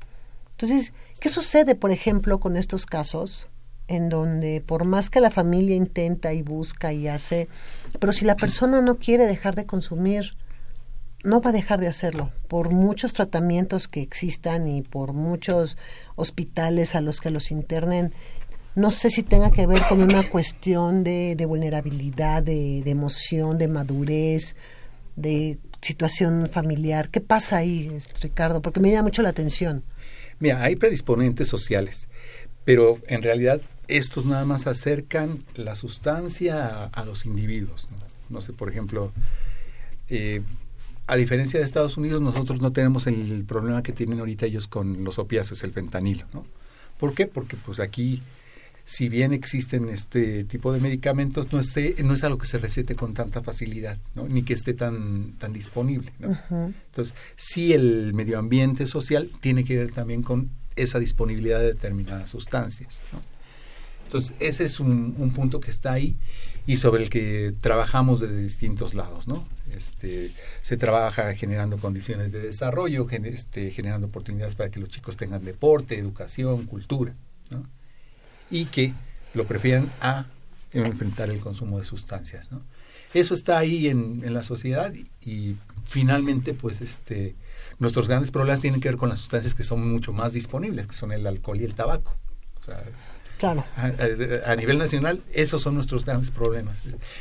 [0.53, 3.47] Entonces, ¿qué sucede, por ejemplo, con estos casos?
[3.89, 7.47] en donde por más que la familia intenta y busca y hace,
[7.99, 10.35] pero si la persona no quiere dejar de consumir,
[11.23, 15.77] no va a dejar de hacerlo, por muchos tratamientos que existan y por muchos
[16.15, 18.13] hospitales a los que los internen.
[18.75, 23.57] No sé si tenga que ver con una cuestión de, de vulnerabilidad, de, de emoción,
[23.57, 24.55] de madurez,
[25.15, 27.09] de situación familiar.
[27.09, 28.61] ¿Qué pasa ahí, Ricardo?
[28.61, 29.83] Porque me llama mucho la atención.
[30.39, 32.07] Mira, hay predisponentes sociales,
[32.65, 37.87] pero en realidad estos nada más acercan la sustancia a, a los individuos.
[37.89, 37.97] ¿no?
[38.29, 39.11] no sé, por ejemplo,
[40.09, 40.41] eh,
[41.07, 45.05] a diferencia de Estados Unidos, nosotros no tenemos el problema que tienen ahorita ellos con
[45.05, 46.25] los opiáceos, el fentanilo.
[46.33, 46.45] ¿no?
[46.99, 47.27] ¿Por qué?
[47.27, 48.21] Porque pues aquí,
[48.83, 52.95] si bien existen este tipo de medicamentos, no es, no es algo que se recete
[52.95, 54.27] con tanta facilidad, ¿no?
[54.27, 56.11] ni que esté tan, tan disponible.
[56.19, 56.29] ¿no?
[56.29, 56.73] Uh -huh.
[56.87, 62.29] Entonces, sí el medio ambiente social tiene que ver también con esa disponibilidad de determinadas
[62.29, 63.01] sustancias.
[63.13, 63.36] ¿no?
[64.07, 66.15] Entonces, ese es un, un punto que está ahí
[66.65, 69.45] y sobre el que trabajamos desde distintos lados, ¿no?
[69.75, 75.17] Este, se trabaja generando condiciones de desarrollo, gen- este, generando oportunidades para que los chicos
[75.17, 77.13] tengan deporte, educación, cultura,
[77.51, 77.65] ¿no?
[78.49, 78.93] Y que
[79.33, 80.25] lo prefieran a
[80.71, 82.61] enfrentar el consumo de sustancias, ¿no?
[83.13, 84.93] Eso está ahí en, la sociedad
[85.25, 87.35] y, finalmente, pues, este,
[87.79, 90.93] nuestros grandes problemas tienen que ver con las sustancias que son mucho más disponibles, que
[90.93, 92.15] son el alcohol y el tabaco.
[93.37, 93.63] Claro.
[93.75, 96.77] a, a- a nivel nacional, esos son nuestros grandes problemas.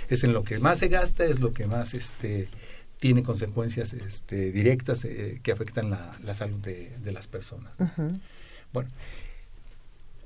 [0.08, 2.48] Es en lo que más se gasta, es lo que más este,
[2.98, 7.72] tiene consecuencias este, directas eh, que afectan la, la salud de, de las personas.
[8.72, 8.90] Bueno,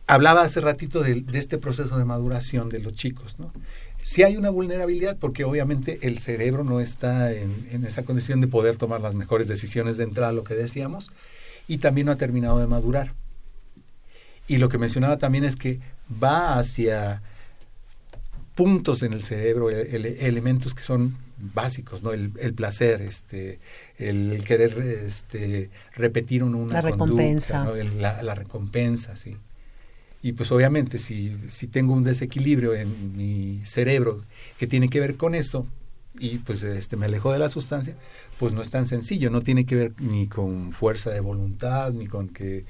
[0.07, 3.53] hablaba hace ratito de, de este proceso de maduración de los chicos, ¿no?
[4.03, 8.49] Sí hay una vulnerabilidad porque obviamente el cerebro no está en, en esa condición de
[8.49, 11.11] poder tomar las mejores decisiones de entrada, lo que decíamos,
[11.69, 13.15] y también no ha terminado de madurar.
[14.53, 15.79] Y lo que mencionaba también es que
[16.23, 17.23] va hacia
[18.55, 22.13] puntos en el cerebro, e- ele- elementos que son básicos, ¿no?
[22.13, 23.61] El, el placer, este,
[23.97, 27.65] el querer este, repetir un- una La conducta, recompensa.
[27.65, 27.75] ¿no?
[27.77, 29.37] El- la, la recompensa, sí.
[30.23, 34.25] Y pues obviamente si, si tengo un desequilibrio en mi cerebro
[34.59, 35.67] que tiene que ver con esto
[36.19, 37.95] y pues este me alejo de la sustancia,
[38.39, 42.07] pues no es tan sencillo, no tiene que ver ni con fuerza de voluntad, ni
[42.07, 42.67] con que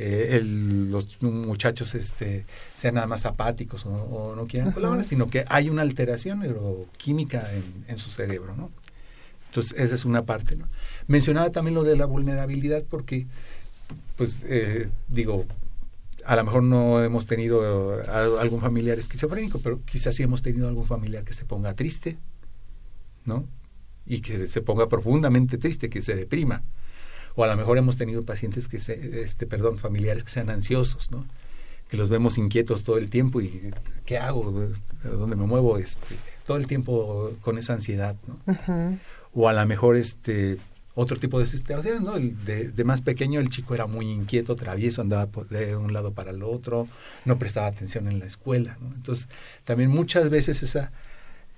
[0.00, 5.28] eh, el- los muchachos este sean nada más apáticos o, o no quieran colaborar, sino
[5.28, 8.70] que hay una alteración neuroquímica en, en su cerebro, ¿no?
[9.48, 10.68] Entonces, esa es una parte, ¿no?
[11.08, 13.26] Mencionaba también lo de la vulnerabilidad porque,
[14.16, 15.44] pues, eh, digo,
[16.24, 20.42] a lo mejor no hemos tenido eh, al- algún familiar esquizofrénico, pero quizás sí hemos
[20.42, 22.16] tenido algún familiar que se ponga triste,
[23.24, 23.44] ¿no?
[24.06, 26.62] Y que se ponga profundamente triste, que se deprima.
[27.40, 31.10] O a lo mejor hemos tenido pacientes que se, este, perdón, familiares que sean ansiosos,
[31.10, 31.24] ¿no?
[31.88, 33.72] Que los vemos inquietos todo el tiempo y
[34.04, 34.68] ¿qué hago?
[35.04, 35.78] ¿A ¿Dónde me muevo?
[35.78, 38.38] Este, todo el tiempo con esa ansiedad, ¿no?
[39.32, 40.58] O a lo mejor este
[40.94, 45.26] otro tipo de situaciones, de, de más pequeño el chico era muy inquieto, travieso, andaba
[45.48, 46.88] de un lado para el otro,
[47.24, 48.88] no prestaba atención en la escuela, ¿no?
[48.94, 49.28] Entonces,
[49.64, 50.92] también muchas veces esa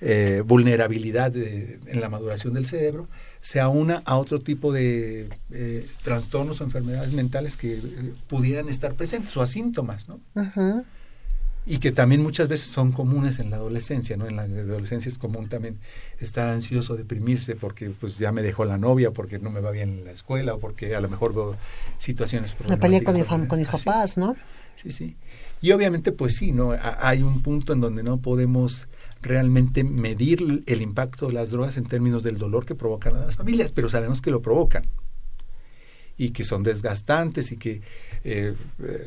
[0.01, 3.09] eh, vulnerabilidad de- en la maduración del cerebro
[3.43, 7.81] se aúna a otro tipo de eh, trastornos o enfermedades mentales que eh,
[8.29, 10.19] pudieran estar presentes o a síntomas, ¿no?
[10.35, 10.85] Ujú.
[11.65, 14.27] y que también muchas veces son comunes en la adolescencia, ¿no?
[14.27, 15.79] En la adolescencia es común también
[16.19, 19.91] estar ansioso, deprimirse porque pues ya me dejó la novia, porque no me va bien
[19.99, 21.57] en la escuela o porque a lo mejor veo
[21.99, 23.21] situaciones Me peleé con, mi
[23.59, 23.85] mis así.
[23.87, 24.35] papás, ¿no?
[24.75, 25.15] Sí, sí.
[25.61, 26.73] Y obviamente pues sí, ¿no?
[26.73, 28.89] Ha- Hay un punto en donde no podemos
[29.23, 33.37] realmente medir el impacto de las drogas en términos del dolor que provocan a las
[33.37, 34.83] familias, pero sabemos que lo provocan
[36.19, 37.81] y que son desgastantes y que
[38.25, 38.55] eh,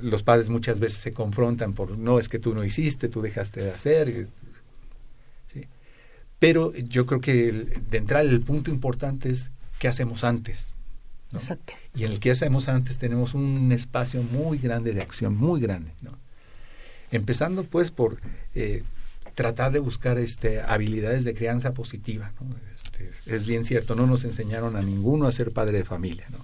[0.01, 3.61] los padres muchas veces se confrontan por no es que tú no hiciste, tú dejaste
[3.61, 4.27] de hacer.
[5.53, 5.65] ¿sí?
[6.39, 10.73] Pero yo creo que el- de entrada el punto importante es qué hacemos antes.
[11.31, 11.39] ¿no?
[11.39, 11.73] Exacto.
[11.95, 15.91] Y en el que hacemos antes tenemos un espacio muy grande de acción, muy grande.
[16.01, 16.17] ¿no?
[17.11, 18.17] Empezando pues por
[18.55, 18.83] eh,
[19.35, 22.31] tratar de buscar este, habilidades de crianza positiva.
[22.41, 22.55] ¿no?
[22.73, 26.25] Este, es bien cierto, no nos enseñaron a ninguno a ser padre de familia.
[26.31, 26.39] ¿no?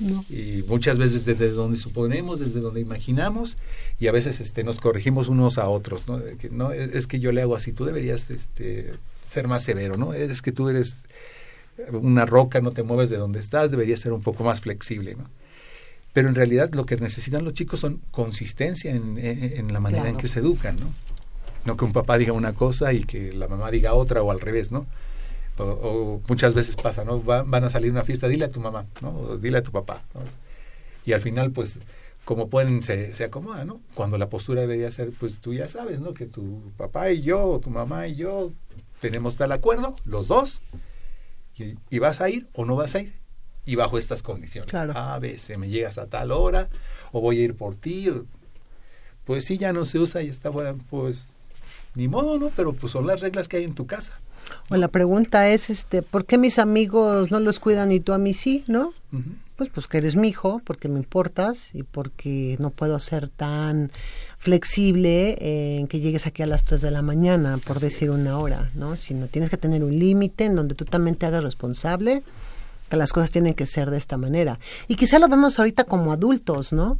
[0.00, 0.24] No.
[0.28, 3.56] y muchas veces desde donde suponemos, desde donde imaginamos
[4.00, 6.20] y a veces este nos corregimos unos a otros, ¿no?
[6.36, 9.96] Que, no es, es que yo le hago así, tú deberías este ser más severo,
[9.96, 10.12] ¿no?
[10.12, 11.04] Es que tú eres
[11.92, 15.30] una roca, no te mueves de donde estás, deberías ser un poco más flexible, ¿no?
[16.12, 20.08] Pero en realidad lo que necesitan los chicos son consistencia en, en- en la manera
[20.08, 20.92] en que se educan, ¿no?
[21.64, 24.40] No que un papá diga una cosa y que la mamá diga otra o al
[24.40, 24.86] revés, ¿no?
[25.58, 27.24] O, o muchas veces pasa, ¿no?
[27.24, 29.10] Va- van a salir a una fiesta, dile a tu mamá, ¿no?
[29.16, 30.20] O dile a tu papá, ¿no?
[31.06, 31.78] Y al final, pues,
[32.24, 33.80] como pueden, se, se acomoda, ¿no?
[33.94, 36.12] Cuando la postura debería ser, pues tú ya sabes, ¿no?
[36.14, 38.52] Que tu papá y yo, o tu mamá y yo,
[39.00, 40.60] tenemos tal acuerdo, los dos,
[41.56, 43.14] y, y vas a ir o no vas a ir.
[43.66, 44.70] Y bajo estas condiciones.
[44.70, 44.92] Claro.
[44.94, 46.68] A, C, me llegas a tal hora,
[47.12, 48.10] o voy a ir por ti.
[49.24, 51.28] Pues sí, ya no se usa y está bueno, pues
[51.94, 52.50] ni modo, ¿no?
[52.54, 54.20] Pero pues son las reglas que hay en tu casa.
[54.68, 58.18] O la pregunta es, este, ¿por qué mis amigos no los cuidan y tú a
[58.18, 58.92] mí sí, no?
[59.56, 63.92] Pues, pues que eres mi hijo, porque me importas y porque no puedo ser tan
[64.38, 65.36] flexible
[65.78, 68.96] en que llegues aquí a las 3 de la mañana, por decir una hora, ¿no?
[68.96, 72.22] Sino tienes que tener un límite en donde tú también te hagas responsable,
[72.88, 74.58] que las cosas tienen que ser de esta manera.
[74.88, 76.98] Y quizá lo vemos ahorita como adultos, ¿no?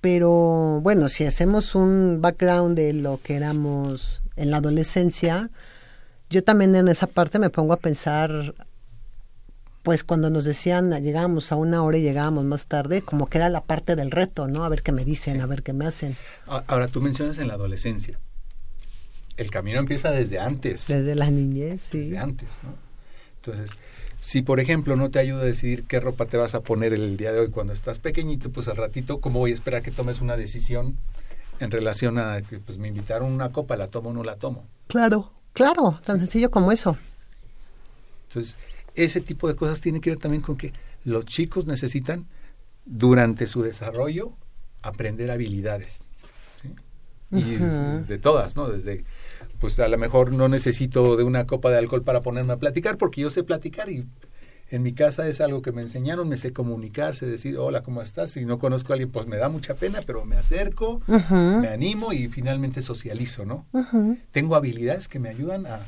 [0.00, 5.50] Pero bueno, si hacemos un background de lo que éramos en la adolescencia,
[6.30, 8.54] yo también en esa parte me pongo a pensar
[9.82, 13.48] pues cuando nos decían llegábamos a una hora y llegábamos más tarde, como que era
[13.48, 14.64] la parte del reto, ¿no?
[14.64, 16.16] A ver qué me dicen, a ver qué me hacen.
[16.46, 18.18] Ahora, tú mencionas en la adolescencia.
[19.38, 20.88] El camino empieza desde antes.
[20.88, 22.00] Desde la niñez, sí.
[22.00, 22.87] desde antes, ¿no?
[23.52, 23.76] Entonces,
[24.20, 27.16] si por ejemplo no te ayuda a decidir qué ropa te vas a poner el
[27.16, 30.20] día de hoy cuando estás pequeñito, pues al ratito, ¿cómo voy a esperar que tomes
[30.20, 30.96] una decisión
[31.60, 34.66] en relación a que pues me invitaron una copa, la tomo o no la tomo?
[34.88, 36.96] Claro, claro, tan sencillo como eso.
[38.28, 38.56] Entonces,
[38.94, 40.72] ese tipo de cosas tiene que ver también con que
[41.04, 42.26] los chicos necesitan
[42.84, 44.32] durante su desarrollo
[44.82, 46.02] aprender habilidades.
[46.60, 46.74] ¿sí?
[47.30, 47.56] Y
[48.06, 48.68] de todas, ¿no?
[48.68, 49.04] Desde,
[49.60, 52.96] pues a lo mejor no necesito de una copa de alcohol para ponerme a platicar
[52.96, 54.06] porque yo sé platicar y
[54.70, 58.02] en mi casa es algo que me enseñaron, me sé comunicar, sé decir, hola, ¿cómo
[58.02, 58.30] estás?
[58.32, 62.12] Si no conozco a alguien, pues me da mucha pena, pero me acerco, me animo
[62.12, 63.66] y finalmente socializo, ¿no?
[64.30, 65.80] Tengo habilidades que me ayudan a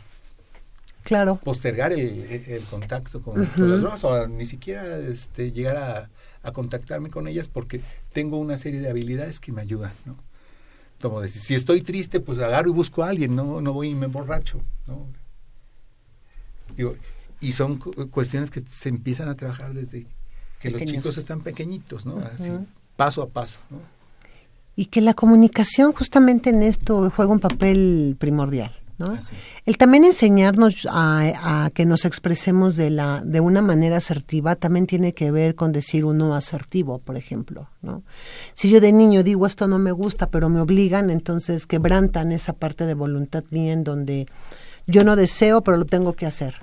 [1.02, 1.36] Claro.
[1.42, 6.10] postergar el, contacto con, con las drogas o a ni siquiera este, llegar a,
[6.42, 7.80] a contactarme con ellas porque
[8.12, 10.16] tengo una serie de habilidades que me ayudan, ¿no?
[11.00, 13.94] Como decir, si estoy triste, pues agarro y busco a alguien, no, no voy y
[13.94, 15.06] me emborracho, ¿no?
[16.76, 16.94] Digo,
[17.40, 20.06] y son cu- cuestiones que se empiezan a trabajar desde
[20.60, 22.18] que los chicos están pequeñitos, ¿no?
[22.18, 22.50] Así,
[22.96, 23.78] paso a paso, ¿no?
[24.76, 29.18] Y que la comunicación justamente en esto juega un papel primordial, ¿no?
[29.66, 34.86] El también enseñarnos a, a que nos expresemos de la de una manera asertiva también
[34.86, 38.04] tiene que ver con decir un no asertivo, por ejemplo, ¿no?
[38.54, 42.52] Si yo de niño digo esto no me gusta, pero me obligan, entonces quebrantan esa
[42.52, 44.26] parte de voluntad mía en donde
[44.86, 46.54] yo no deseo, pero lo tengo que hacer.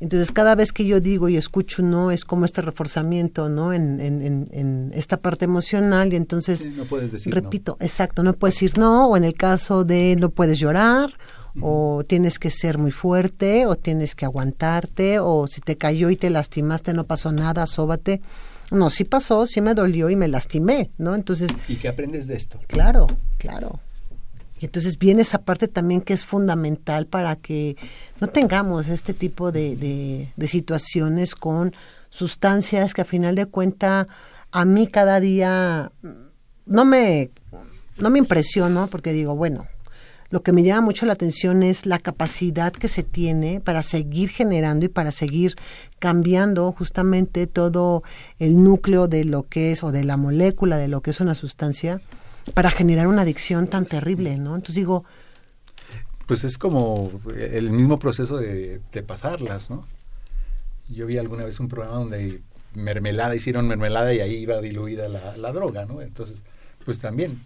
[0.00, 3.72] Entonces, cada vez que yo digo y escucho no, es como este reforzamiento, ¿no?
[3.72, 7.40] En, en, en, en esta parte emocional y entonces Sí, no puedes decir no.
[7.40, 11.14] repito, exacto, no puedes decir no, o en el caso de no puedes llorar,
[11.60, 16.16] o tienes que ser muy fuerte, o tienes que aguantarte, o si te cayó y
[16.16, 18.20] te lastimaste, no pasó nada, sóbate.
[18.70, 21.14] No, sí pasó, sí me dolió y me lastimé, ¿no?
[21.14, 22.58] Entonces, ¿Y qué aprendes de esto?
[22.66, 23.06] claro,
[23.38, 23.80] claro.
[24.60, 27.76] Y entonces viene esa parte también que es fundamental para que
[28.20, 31.74] no tengamos este tipo de, de, de situaciones con
[32.08, 34.08] sustancias que a final de cuenta
[34.52, 35.90] a mí cada día
[36.66, 37.30] no me,
[37.98, 39.66] no me impresionó porque digo, bueno,
[40.34, 44.30] lo que me llama mucho la atención es la capacidad que se tiene para seguir
[44.30, 45.54] generando y para seguir
[46.00, 48.02] cambiando justamente todo
[48.40, 51.36] el núcleo de lo que es o de la molécula de lo que es una
[51.36, 52.00] sustancia
[52.52, 54.56] para generar una adicción tan terrible, ¿no?
[54.56, 55.04] Entonces digo,
[56.26, 59.86] Pues es como el mismo proceso de, pasarlas, ¿no?
[60.88, 62.42] Yo vi alguna vez un programa donde
[62.74, 66.02] mermelada, hicieron mermelada y ahí iba diluida la, la droga, ¿no?
[66.02, 66.42] Entonces,
[66.84, 67.40] pues también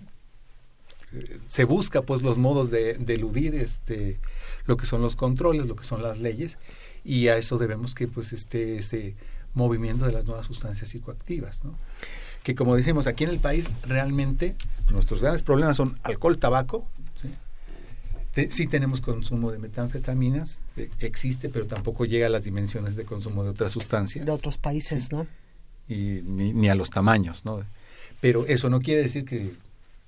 [1.49, 4.19] se busca pues los modos de, de eludir este
[4.67, 6.59] lo que son los controles, lo que son las leyes
[7.05, 9.15] y a eso debemos que pues esté ese
[9.55, 11.75] movimiento de las nuevas sustancias psicoactivas, ¿no?
[12.43, 14.55] Que como decimos aquí en el país realmente
[14.91, 16.87] nuestros grandes problemas son alcohol, tabaco,
[17.21, 17.29] ¿sí?
[18.35, 23.05] Te- sí tenemos consumo de metanfetaminas, eh, existe, pero tampoco llega a las dimensiones de
[23.05, 25.27] consumo de otras sustancias de otros países, ¿no?
[25.89, 27.65] y ni, ni a los tamaños, ¿no?
[28.21, 29.55] Pero eso no quiere decir que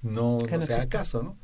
[0.02, 1.36] no, no no caso, ¿no?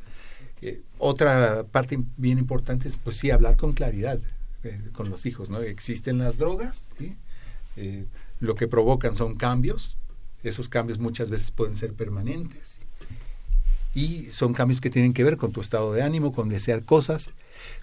[0.63, 4.19] Eh, otra parte bien importante es, pues sí, hablar con claridad
[4.65, 5.61] eh, con los hijos, ¿no?
[5.61, 7.15] Existen las drogas, ¿sí?
[7.77, 8.07] Eh,
[8.41, 9.97] lo que provocan son cambios,
[10.43, 12.77] esos cambios muchas veces pueden ser permanentes
[13.95, 17.31] y son cambios que tienen que ver con tu estado de ánimo, con desear cosas,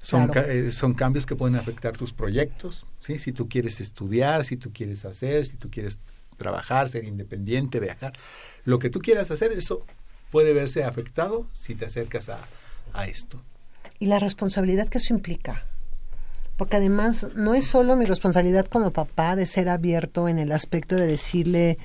[0.01, 0.33] son, Claro.
[0.47, 3.17] ca- eh, son cambios que pueden afectar tus proyectos, ¿sí?
[3.19, 5.97] si tú quieres estudiar, si tú quieres hacer, si tú quieres
[6.37, 8.13] trabajar, ser independiente, viajar,
[8.65, 9.85] lo que tú quieras hacer, eso
[10.33, 12.39] puede verse afectado si te acercas a,
[12.93, 13.39] a esto.
[13.99, 15.63] y la responsabilidad que eso implica.
[16.57, 20.95] Porque además no es solo mi responsabilidad como papá de ser abierto en el aspecto
[20.95, 21.77] de decirle,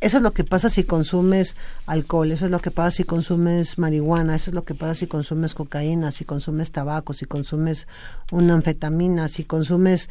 [0.00, 3.78] eso es lo que pasa si consumes alcohol, eso es lo que pasa si consumes
[3.78, 7.86] marihuana, eso es lo que pasa si consumes cocaína, si consumes tabaco, si consumes
[8.30, 10.08] una anfetamina, si consumes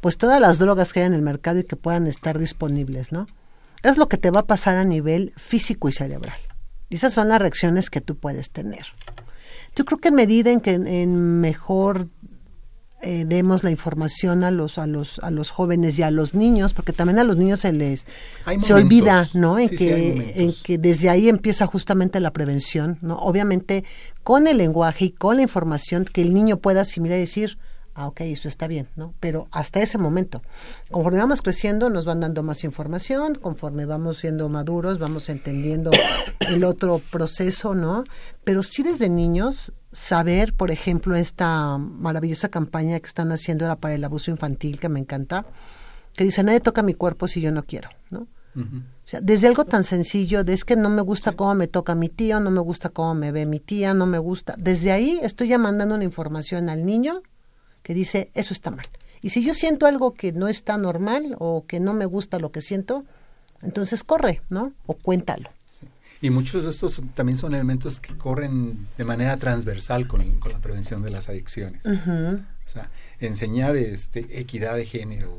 [0.00, 3.26] pues todas las drogas que hay en el mercado y que puedan estar disponibles, ¿no?
[3.82, 6.38] Es lo que te va a pasar a nivel físico y cerebral.
[6.94, 8.86] Y esas son las reacciones que tú puedes tener.
[9.74, 12.06] Yo creo que en medida en que en mejor
[13.02, 16.72] eh, demos la información a los a los a los jóvenes y a los niños,
[16.72, 18.06] porque también a los niños se les
[18.44, 18.84] Hay se momentos.
[18.84, 19.58] olvida, ¿no?
[19.58, 23.16] En Sí, que en que desde ahí empieza justamente la prevención, ¿no?
[23.16, 23.82] Obviamente
[24.22, 27.58] con el lenguaje y con la información que el niño pueda asimilar y decir,
[27.94, 29.14] ah, ok, eso está bien, ¿no?
[29.20, 30.42] Pero hasta ese momento,
[30.90, 35.90] conforme vamos creciendo, nos van dando más información, conforme vamos siendo maduros, vamos entendiendo
[36.40, 38.04] el otro proceso, ¿no?
[38.42, 43.94] Pero sí desde niños, saber, por ejemplo, esta maravillosa campaña que están haciendo ahora para
[43.94, 45.46] el abuso infantil, que me encanta,
[46.14, 48.26] que dice, nadie toca mi cuerpo si yo no quiero, ¿no?
[48.56, 51.96] O sea, desde algo tan sencillo, de es que no me gusta cómo me toca
[51.96, 54.54] mi tío, no me gusta cómo me ve mi tía, no me gusta.
[54.56, 57.22] Desde ahí estoy ya mandando una información al niño
[57.84, 58.86] que dice, eso está mal.
[59.22, 62.50] Y si yo siento algo que no está normal o que no me gusta lo
[62.50, 63.04] que siento,
[63.62, 64.72] entonces corre, ¿no?
[64.86, 65.50] O cuéntalo.
[66.20, 70.58] Y muchos de estos también son elementos que corren de manera transversal con, con la
[70.58, 71.84] prevención de las adicciones.
[71.84, 75.38] O sea, enseñar este, equidad de género,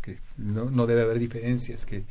[0.00, 2.04] que no, no debe haber diferencias, que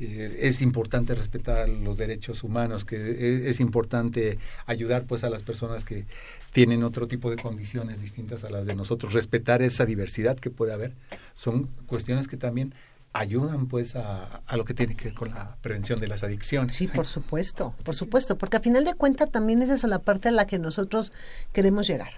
[0.00, 5.42] eh, es importante respetar los derechos humanos, que es, es importante ayudar pues a las
[5.42, 6.06] personas que
[6.52, 10.72] tienen otro tipo de condiciones distintas a las de nosotros, respetar esa diversidad que puede
[10.72, 10.94] haber,
[11.34, 12.74] son cuestiones que también
[13.12, 16.76] ayudan pues a, a lo que tiene que ver con la prevención de las adicciones.
[16.76, 20.28] Sí, por supuesto, por supuesto, porque a final de cuentas también esa es la parte
[20.28, 21.12] a la que nosotros
[21.52, 22.12] queremos llegar.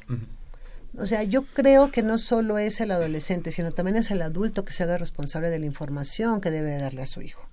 [0.99, 4.65] O sea, yo creo que no solo es el adolescente, sino también es el adulto
[4.65, 7.49] que se haga responsable de la información que debe darle a su hijo.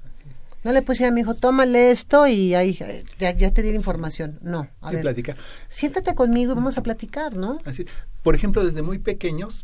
[0.67, 3.69] No le decir a mi hijo, tómale esto y ahí eh, ya, ya te di
[3.69, 4.37] la información.
[4.41, 5.37] No, a Sí, ver,
[5.69, 7.59] siéntate conmigo y vamos a platicar, ¿no?
[7.63, 7.85] Así,
[8.21, 9.63] por ejemplo, desde muy pequeños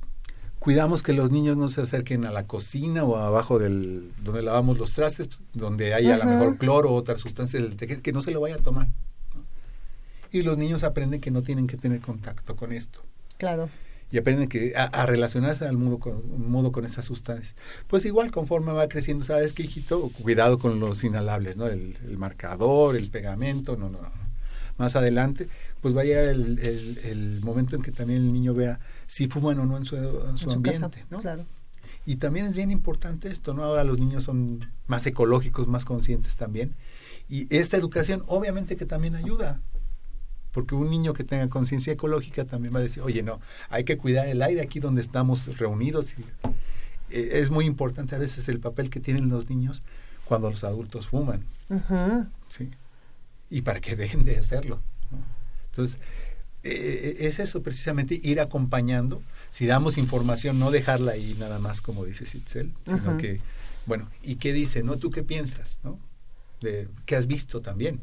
[0.60, 4.78] cuidamos que los niños no se acerquen a la cocina o abajo del donde lavamos
[4.78, 8.22] los trastes, donde hay a lo mejor cloro o otras sustancias del tejido, que no
[8.22, 8.88] se lo vaya a tomar.
[9.36, 9.44] ¿no?
[10.32, 13.02] Y los niños aprenden que no tienen que tener contacto con esto
[13.38, 13.70] Claro.
[14.14, 17.56] Y aprenden que a, a relacionarse al modo con, modo con esas sustancias.
[17.88, 21.68] Pues igual conforme va creciendo, sabes que hijito, cuidado con los inhalables, ¿no?
[21.68, 24.12] El, el marcador, el pegamento, no, no, no.
[24.78, 25.50] Más adelante,
[25.82, 29.28] pues va a llegar el, el- el momento en que también el niño vea si
[29.28, 31.20] fuman o no en su, en su En su ambiente, ¿no?
[31.22, 31.46] Claro.
[32.06, 33.64] Y también es bien importante esto, ¿no?
[33.64, 36.76] Ahora los niños son más ecológicos, más conscientes también.
[37.30, 39.62] Y esta educación obviamente que también ayuda.
[40.54, 43.98] Porque un niño que tenga conciencia ecológica también va a decir, oye, no, hay que
[43.98, 46.14] cuidar el aire aquí donde estamos reunidos.
[46.18, 46.22] Y,
[47.10, 49.82] eh, es muy importante a veces el papel que tienen los niños
[50.26, 51.44] cuando los adultos fuman.
[51.70, 52.28] Ujú.
[52.48, 52.70] ¿sí?
[53.50, 54.80] Y para que dejen de hacerlo.
[55.12, 55.18] ¿no?
[55.72, 56.00] Entonces,
[56.64, 59.24] eh, es eso precisamente, ir acompañando.
[59.50, 63.18] Si damos información, no dejarla ahí nada más como dice Sitzel, sino Ujú.
[63.18, 63.42] que,
[63.88, 64.84] bueno, ¿y qué dice?
[64.84, 64.98] ¿No?
[64.98, 65.80] ¿Tú qué piensas?
[65.84, 66.00] ¿No?
[66.62, 68.00] De, ¿Qué has visto también?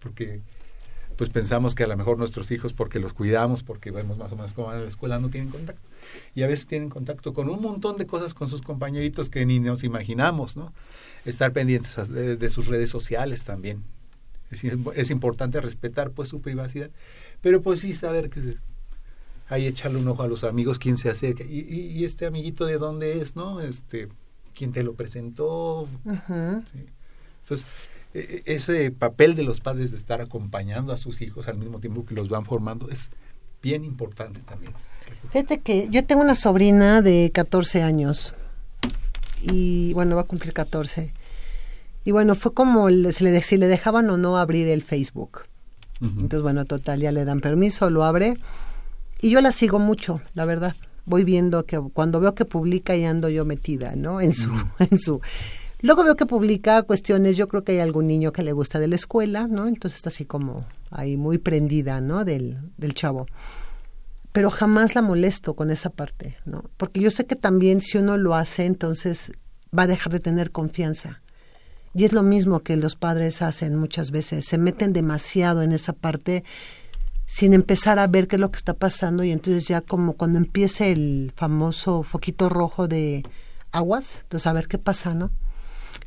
[0.00, 0.42] Porque
[1.20, 4.36] pues pensamos que a lo mejor nuestros hijos, porque los cuidamos, porque vemos más o
[4.36, 5.86] menos cómo van a la escuela, no tienen contacto.
[6.34, 9.60] Y a veces tienen contacto con un montón de cosas con sus compañeritos que ni
[9.60, 10.72] nos imaginamos, ¿no?
[11.26, 13.84] Estar pendientes de, de sus redes sociales también.
[14.50, 16.88] Es, es importante respetar pues su privacidad,
[17.42, 18.56] pero pues sí saber que
[19.50, 22.64] ahí echarle un ojo a los amigos, quién se acerca, y, y- y este amiguito
[22.64, 23.60] de dónde es, ¿no?
[23.60, 24.08] Este,
[24.54, 25.86] quién te lo presentó.
[26.72, 26.86] Sí.
[27.42, 27.66] Entonces,
[28.12, 32.14] ese papel de los padres de estar acompañando a sus hijos al mismo tiempo que
[32.14, 33.10] los van formando es
[33.62, 34.72] bien importante también.
[35.32, 38.34] Fíjate que yo tengo una sobrina de 14 años
[39.42, 41.10] y bueno, va a cumplir 14.
[42.04, 45.42] Y bueno, fue como el- si, le, si le dejaban o no abrir el Facebook.
[46.02, 48.36] Entonces, bueno, total, ya le dan permiso, lo abre.
[49.20, 50.74] Y yo la sigo mucho, la verdad.
[51.04, 54.22] Voy viendo que cuando veo que publica y ando yo metida, ¿no?
[54.22, 55.20] En su, en su.
[55.82, 58.88] Luego veo que publica cuestiones, yo creo que hay algún niño que le gusta de
[58.88, 59.66] la escuela, ¿no?
[59.66, 60.56] Entonces está así como
[60.90, 62.24] ahí muy prendida, ¿no?
[62.24, 63.26] Del, del chavo.
[64.32, 66.64] Pero jamás la molesto con esa parte, ¿no?
[66.76, 69.32] Porque yo sé que también si uno lo hace, entonces
[69.76, 71.22] va a dejar de tener confianza.
[71.94, 75.92] Y es lo mismo que los padres hacen muchas veces, se meten demasiado en esa
[75.92, 76.44] parte
[77.24, 80.38] sin empezar a ver qué es lo que está pasando y entonces ya como cuando
[80.38, 83.22] empiece el famoso foquito rojo de
[83.72, 85.30] aguas, entonces a ver qué pasa, ¿no?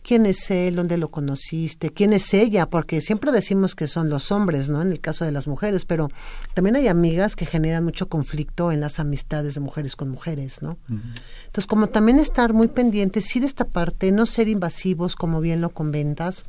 [0.03, 0.75] ¿Quién es él?
[0.75, 1.89] ¿Dónde lo conociste?
[1.89, 2.69] ¿Quién es ella?
[2.69, 4.81] Porque siempre decimos que son los hombres, ¿no?
[4.81, 6.09] En el caso de las mujeres, pero
[6.53, 10.77] también hay amigas que generan mucho conflicto en las amistades de mujeres con mujeres, ¿no?
[10.89, 15.61] Entonces, como también estar muy pendientes, sí de esta parte, no ser invasivos, como bien
[15.61, 16.43] lo comentas,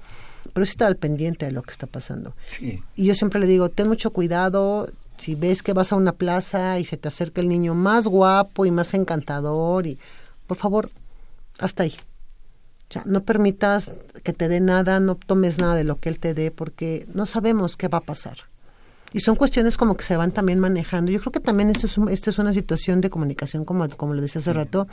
[0.52, 2.34] pero sí estar al pendiente de lo que está pasando.
[2.46, 2.82] Sí.
[2.96, 6.80] Y yo siempre le digo, ten mucho cuidado, si ves que vas a una plaza
[6.80, 9.96] y se te acerca el niño más guapo y más encantador, y
[10.48, 10.90] por favor,
[11.60, 11.94] hasta ahí.
[12.94, 13.92] Sea, no permitas
[14.22, 17.26] que te dé nada, no tomes nada de lo que él te dé, porque no
[17.26, 18.38] sabemos qué va a pasar.
[19.12, 21.12] Y son cuestiones como que se van también manejando.
[21.12, 24.12] Yo creo que también esto es, un- esto es una situación de comunicación, como, como
[24.14, 24.88] lo decía hace rato,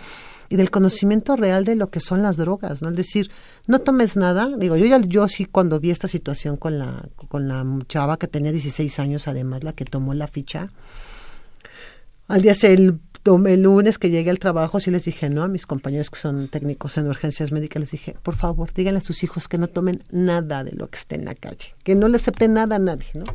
[0.47, 2.89] y del conocimiento real de lo que son las drogas, ¿no?
[2.89, 3.32] Es decir,
[3.68, 4.47] no tomes nada.
[4.58, 8.28] Digo, yo ya, yo sí cuando vi esta situación con la, con la chava que
[8.28, 10.70] tenía 16 años, además, la que tomó la ficha,
[12.28, 15.43] al día se- el, el lunes que llegué al trabajo, sí les dije, ¿no?
[15.43, 19.01] A mis compañeros que son técnicos en urgencias médicas, les dije, por favor, díganle a
[19.01, 22.07] sus hijos que no tomen nada de lo que esté en la calle, que no
[22.07, 23.26] le acepten nada a nadie, ¿no?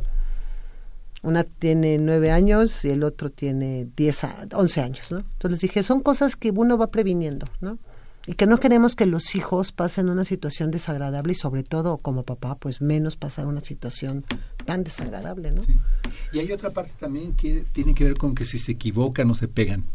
[1.23, 4.21] Una tiene nueve años y el otro tiene diez,
[4.53, 5.19] once años, ¿no?
[5.19, 7.79] Entonces les dije, son cosas que uno va previniendo, ¿no?
[8.27, 12.23] Y que no queremos que los hijos pasen una situación desagradable y sobre todo como
[12.23, 14.23] papá, pues menos pasar una situación
[14.65, 15.63] tan desagradable, ¿no?
[15.63, 15.71] Sí.
[16.33, 19.35] Y hay otra parte también que tiene que ver con que si se equivocan o
[19.35, 19.85] se pegan.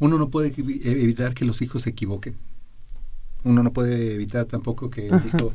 [0.00, 2.34] Uno no puede evi- evitar que los hijos se equivoquen.
[3.44, 5.52] Uno no puede evitar tampoco que el hijo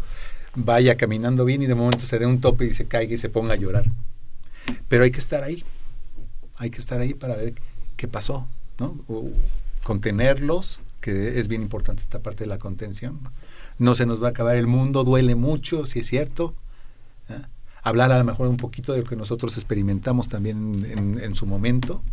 [0.55, 3.29] vaya caminando bien y de momento se dé un tope y se caiga y se
[3.29, 3.85] ponga a llorar.
[4.87, 5.63] Pero hay que estar ahí.
[6.55, 7.53] Hay que estar ahí para ver
[7.97, 8.47] qué pasó,
[8.79, 8.97] ¿no?
[9.09, 9.29] O
[9.83, 13.19] contenerlos, que es bien importante esta parte de la contención.
[13.77, 16.53] No, se nos va a acabar el mundo, duele mucho, si es cierto.
[17.29, 17.41] ¿eh?
[17.81, 21.45] Hablar a lo mejor un poquito de lo que nosotros experimentamos también en, en su
[21.45, 22.03] momento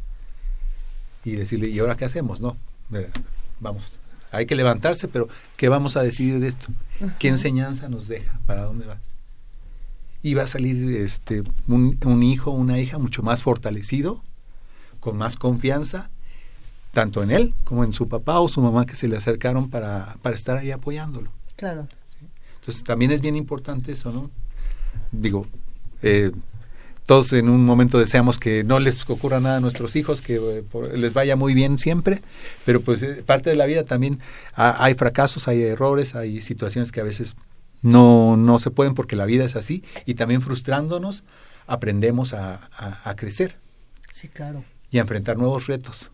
[1.25, 2.41] y decirle, ¿y ahora qué hacemos?
[2.41, 2.57] No,
[2.93, 3.11] eh,
[3.59, 3.99] vamos,
[4.31, 6.67] hay que levantarse, pero ¿qué vamos a decidir de esto?
[7.19, 8.39] ¿Qué enseñanza nos deja?
[8.47, 9.01] ¿Para dónde vas?
[10.23, 14.23] Y va a salir este, un, un hijo, una hija mucho más fortalecido,
[15.01, 16.11] con más confianza,
[16.97, 20.17] tanto en él como en su papá o su mamá que se le acercaron para,
[20.23, 21.31] para estar ahí apoyándolo.
[21.55, 21.87] Claro.
[22.61, 24.31] Entonces también es bien importante eso, ¿no?
[25.13, 25.47] Digo,
[26.01, 26.33] eh,
[27.05, 30.63] todos en un momento deseamos que no les ocurra nada a nuestros hijos, que eh,
[30.63, 32.23] por- les vaya muy bien siempre,
[32.65, 34.21] pero pues eh, parte de la vida también
[34.55, 37.37] ha- hay fracasos, hay errores, hay situaciones que a veces
[37.83, 41.25] no, no se pueden porque la vida es así y también frustrándonos
[41.67, 43.59] aprendemos a, a- a crecer
[44.11, 44.65] Sí, claro.
[44.91, 46.11] y a enfrentar nuevos retos.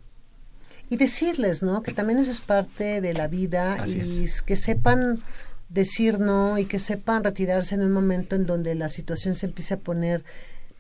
[0.93, 1.83] Y decirles, ¿no?
[1.83, 4.43] Que también eso es parte de la vida Así y es.
[4.43, 5.23] que sepan
[5.71, 9.73] decir no y que sepan retirarse en un momento en donde la situación se empiece
[9.73, 10.23] a poner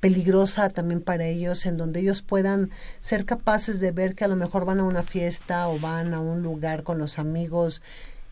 [0.00, 2.68] peligrosa también para ellos, en donde ellos puedan
[3.00, 6.20] ser capaces de ver que a lo mejor van a una fiesta o van a
[6.20, 7.80] un lugar con los amigos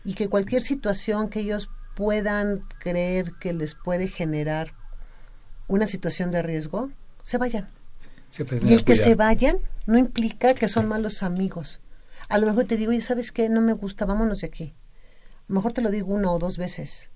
[0.05, 4.75] y que cualquier situación que ellos puedan creer que les puede generar
[5.67, 6.91] una situación de riesgo,
[7.23, 7.80] se vayan.
[8.31, 11.81] Se Y el que se vayan no implica que son malos amigos.
[12.29, 13.49] A lo mejor te digo, oye, ¿sabes qué?
[13.49, 14.73] No me gusta, vámonos de aquí.
[15.41, 17.09] A lo mejor te lo digo una o dos veces.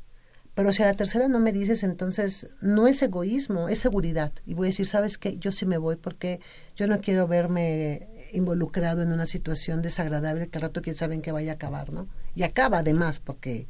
[0.56, 4.34] Pero si a la tercera no me dices, entonces no es egoísmo, es seguridad.
[4.46, 5.38] Y voy a decir, ¿sabes qué?
[5.38, 6.42] Yo sí me voy porque
[6.76, 11.22] yo no quiero verme involucrado en una situación desagradable que al rato quién sabe en
[11.22, 12.10] qué vaya a acabar, ¿no?
[12.36, 13.68] Y acaba además porque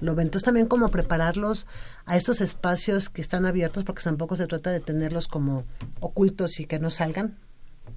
[0.00, 0.26] lo ven.
[0.26, 1.66] Entonces también como prepararlos
[2.04, 5.64] a estos espacios que están abiertos, porque tampoco se trata de tenerlos como
[6.00, 7.36] ocultos y que no salgan,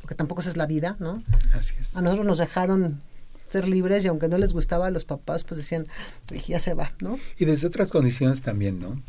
[0.02, 1.24] porque tampoco esa es la vida, ¿no?
[1.54, 1.96] Así es.
[1.96, 3.02] A nosotros nos dejaron
[3.50, 5.88] ser libres y aunque no les gustaba a los papás, pues decían,
[6.32, 7.18] "Uy, ya se va, ¿no?
[7.38, 9.02] Y desde otras condiciones también, ¿no?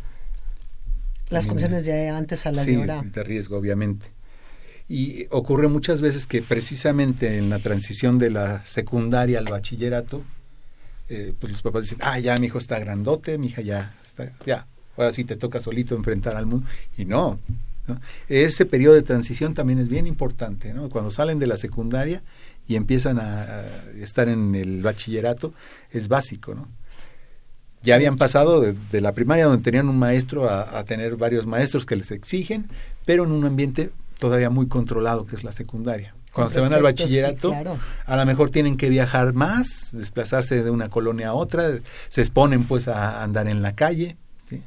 [1.28, 3.02] Las También, condiciones de antes a las sí, de ahora.
[3.04, 4.06] de riesgo, obviamente.
[4.88, 10.24] Y ocurre muchas veces que precisamente en la transición de la secundaria al bachillerato,
[11.10, 14.32] eh, pues los papás dicen, ah, ya mi hijo está grandote, mi hija ya está,
[14.46, 16.68] ya, ahora sí te toca solito enfrentar al mundo.
[16.96, 17.40] Y no,
[18.28, 20.88] ese periodo de transición también es bien importante, ¿no?
[20.88, 22.22] Cuando salen de la secundaria
[22.68, 23.64] y empiezan a,
[24.00, 25.52] estar en el bachillerato,
[25.90, 26.68] es básico, ¿no?
[27.82, 31.96] ya habían pasado de, la primaria donde tenían un maestro a tener varios maestros que
[31.96, 32.68] les exigen,
[33.06, 36.14] pero en un ambiente todavía muy controlado que es la secundaria.
[36.32, 37.78] Cuando se van al sí, bachillerato, claro.
[38.06, 41.70] a lo mejor tienen que viajar más, desplazarse de una colonia a otra,
[42.08, 44.16] se exponen pues a andar en la calle.
[44.48, 44.62] ¿sí?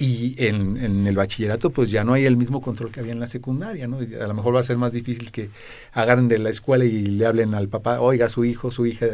[0.00, 3.20] Y en, en el bachillerato pues ya no hay el mismo control que había en
[3.20, 4.02] la secundaria, ¿no?
[4.02, 5.50] Y a lo mejor va a ser más difícil que
[5.92, 9.06] agarren de la escuela y le hablen al papá, oiga, su hijo, su hija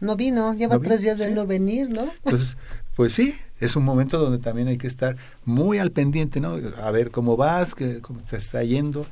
[0.00, 1.32] No vino, lleva tres días de Sí.
[1.34, 2.12] no venir, ¿no?
[2.24, 2.56] Entonces,
[2.94, 6.58] pues sí, es un momento donde también hay que estar muy al pendiente, ¿no?
[6.80, 9.06] A ver cómo vas, cómo te está yendo.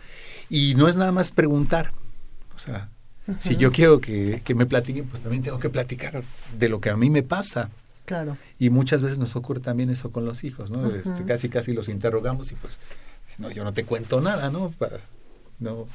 [0.50, 1.92] Y no es nada más preguntar.
[2.54, 2.90] O sea,
[3.38, 6.22] si yo quiero que, que me platiquen, pues también tengo que platicar
[6.58, 7.70] de lo que a mí me pasa.
[8.04, 8.36] Claro.
[8.58, 10.90] Y muchas veces nos ocurre también eso con los hijos, ¿no?
[10.90, 12.80] Este, casi, casi los interrogamos y pues,
[13.38, 14.70] no, yo no te cuento nada, ¿no?
[14.70, 14.98] Para,
[15.60, 15.86] no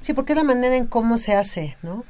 [0.00, 2.04] Sí, porque es la manera en cómo se hace, ¿no?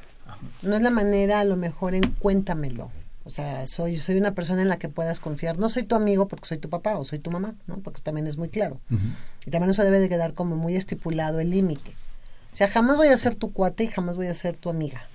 [0.63, 2.91] No es la manera a lo mejor en cuéntamelo.
[3.31, 5.57] O sea, soy, soy una persona en la que puedas confiar.
[5.57, 7.79] No soy tu amigo porque soy tu papá o soy tu mamá, ¿no?
[7.79, 8.81] Porque también es muy claro.
[9.47, 11.95] Y también eso debe de quedar como muy estipulado el límite.
[12.53, 15.07] O sea, jamás voy a ser tu cuate y jamás voy a ser tu amiga.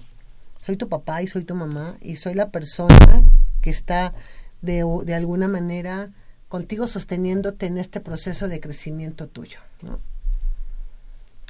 [0.62, 3.22] Soy tu papá y soy tu mamá y soy la persona
[3.62, 4.14] que está
[4.62, 6.12] de, de alguna manera
[6.48, 10.00] contigo sosteniéndote en este proceso de crecimiento tuyo, ¿no?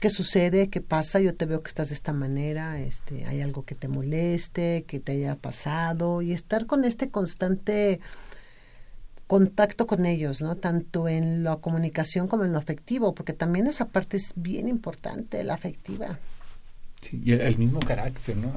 [0.06, 0.70] ¿Qué sucede?
[0.70, 1.20] ¿Qué pasa?
[1.20, 5.00] Yo te veo que estás de esta manera, este, hay algo que te moleste, que
[5.00, 8.00] te haya pasado y estar con este constante
[9.26, 10.58] contacto con ellos, ¿no?
[10.58, 15.44] Tanto en la comunicación como en lo afectivo, porque también esa parte es bien importante,
[15.44, 16.20] la afectiva.
[17.02, 18.52] Sí, y el, el mismo carácter, ¿no?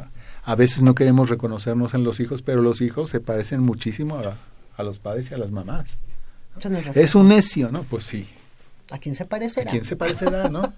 [0.45, 4.37] A veces no queremos reconocernos en los hijos, pero los hijos se parecen muchísimo a,
[4.77, 5.99] a los padres y a las mamás.
[6.63, 7.85] No Es un necio, ¿no?
[7.85, 8.29] Pues sí.
[8.91, 9.71] ¿A quién se ¿A parecerá?
[9.71, 10.73] quién se parecerá, no?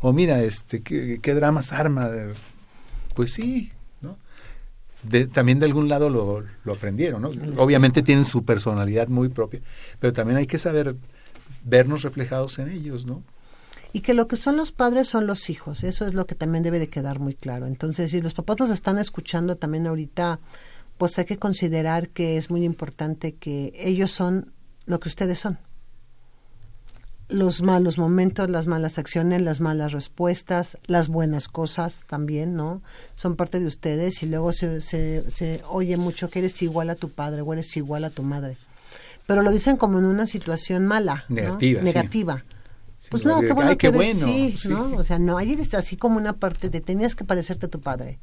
[0.00, 2.10] O mira, este, ¿qué, qué dramas arma?
[3.14, 4.18] Pues sí, ¿no?
[5.02, 7.30] de- también de algún lado lo, lo aprendieron, ¿no?
[7.58, 9.60] Obviamente tienen su personalidad muy propia,
[10.00, 10.96] pero también hay que saber
[11.64, 13.22] vernos reflejados en ellos, ¿no?
[13.92, 16.62] Y que lo que son los padres son los hijos, eso es lo que también
[16.64, 17.66] debe de quedar muy claro.
[17.66, 20.38] Entonces, si los papás nos están escuchando también ahorita,
[20.98, 24.52] pues hay que considerar que es muy importante que ellos son
[24.84, 25.58] lo que ustedes son.
[27.28, 32.82] Los malos momentos, las malas acciones, las malas respuestas, las buenas cosas también, ¿no?
[33.16, 36.94] Son parte de ustedes y luego se, se, se oye mucho que eres igual a
[36.94, 38.56] tu padre o eres igual a tu madre.
[39.26, 41.34] Pero lo dicen como en una situación mala, ¿no?
[41.34, 41.84] Negativa, sí.
[41.84, 42.44] Negativa.
[43.10, 44.68] Pues Sí, no, qué bueno ay, que eres- bueno, sí, sí.
[44.68, 44.92] ¿no?
[44.96, 47.80] O sea, no, ahí es así como una parte de tenías que parecerte a tu
[47.80, 48.18] padre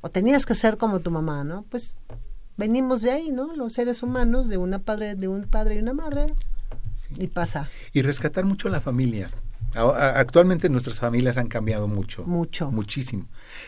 [0.00, 1.64] o tenías que ser como tu mamá, ¿no?
[1.68, 1.96] Pues
[2.56, 3.54] venimos de ahí, ¿no?
[3.56, 6.32] Los seres humanos de una padre, de un padre y una madre
[7.16, 9.28] y pasa Y rescatar mucho la familia.
[9.74, 12.24] A- a- Actualmente nuestras familias han cambiado mucho.
[12.24, 12.70] Mucho.
[12.70, 13.26] Muchísimo.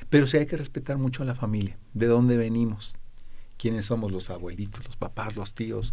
[0.09, 1.77] Pero sí hay que respetar mucho a la familia.
[1.95, 2.95] ¿De dónde venimos?
[3.59, 5.93] ¿Quiénes somos los abuelitos, los papás, los tíos?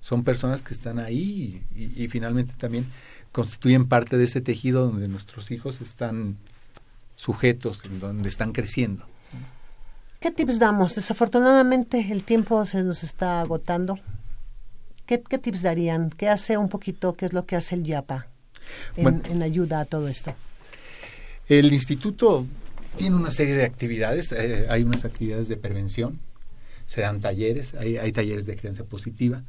[0.00, 2.86] Son personas que están ahí y, y- y finalmente también
[3.32, 6.36] constituyen parte de ese tejido donde nuestros hijos están
[7.16, 9.06] sujetos, donde están creciendo.
[10.20, 10.94] ¿Qué tips damos?
[10.94, 13.98] Desafortunadamente el tiempo se nos está agotando.
[15.06, 16.10] ¿Qué, qué tips darían?
[16.10, 17.12] ¿Qué hace un poquito?
[17.12, 18.28] ¿Qué es lo que hace el YAPA
[18.96, 19.22] en, Bueno.
[19.28, 20.34] en ayuda a todo esto?
[21.48, 22.46] El instituto
[22.96, 26.20] tiene una serie de actividades, eh, hay unas actividades de prevención,
[26.86, 29.42] se dan talleres, hay, hay talleres de crianza positiva.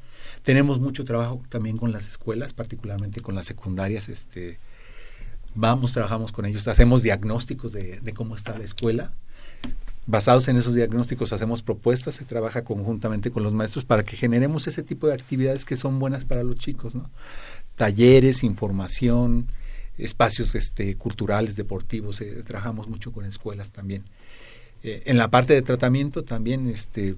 [0.44, 4.10] Tenemos mucho trabajo también con las escuelas, particularmente con las secundarias.
[4.10, 4.60] Este,
[5.54, 9.14] vamos, trabajamos con ellos, hacemos diagnósticos de, de cómo está la escuela.
[10.08, 14.68] Basados en esos diagnósticos hacemos propuestas, se trabaja conjuntamente con los maestros para que generemos
[14.68, 17.10] ese tipo de actividades que son buenas para los chicos, ¿no?
[17.76, 19.48] Talleres, información,
[19.98, 24.04] espacios este, culturales, deportivos, eh, trabajamos mucho con escuelas también.
[24.84, 27.16] Eh, en la parte de tratamiento también este,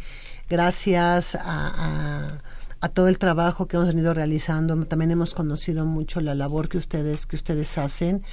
[0.51, 2.43] gracias a, a,
[2.81, 6.79] a todo el trabajo que hemos venido realizando, también hemos conocido mucho la labor que
[6.79, 8.25] ustedes, que ustedes hacen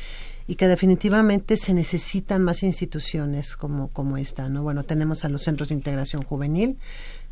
[0.47, 4.63] y que definitivamente se necesitan más instituciones como, como esta, ¿no?
[4.63, 6.79] Bueno, tenemos a los centros de integración juvenil,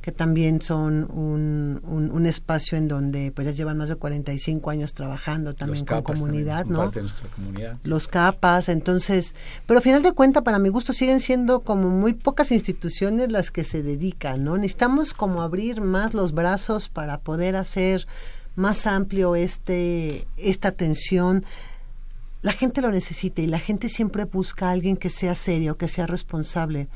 [0.08, 4.70] que también son un, un, un espacio en donde pues ya llevan más de 45
[4.70, 6.78] años trabajando también los con también comunidad, ¿no?
[6.78, 7.78] parte de nuestra comunidad.
[7.84, 9.36] los capas, entonces,
[9.66, 13.52] pero a final de cuentas, para mi gusto, siguen siendo como muy pocas instituciones las
[13.52, 14.56] que se dedican, ¿no?
[14.56, 18.08] Necesitamos como abrir más los brazos para poder hacer
[18.56, 21.44] más amplio este, esta atención.
[22.44, 25.90] La gente lo necesita y la gente siempre busca a alguien que sea serio, que
[25.90, 26.88] sea responsable.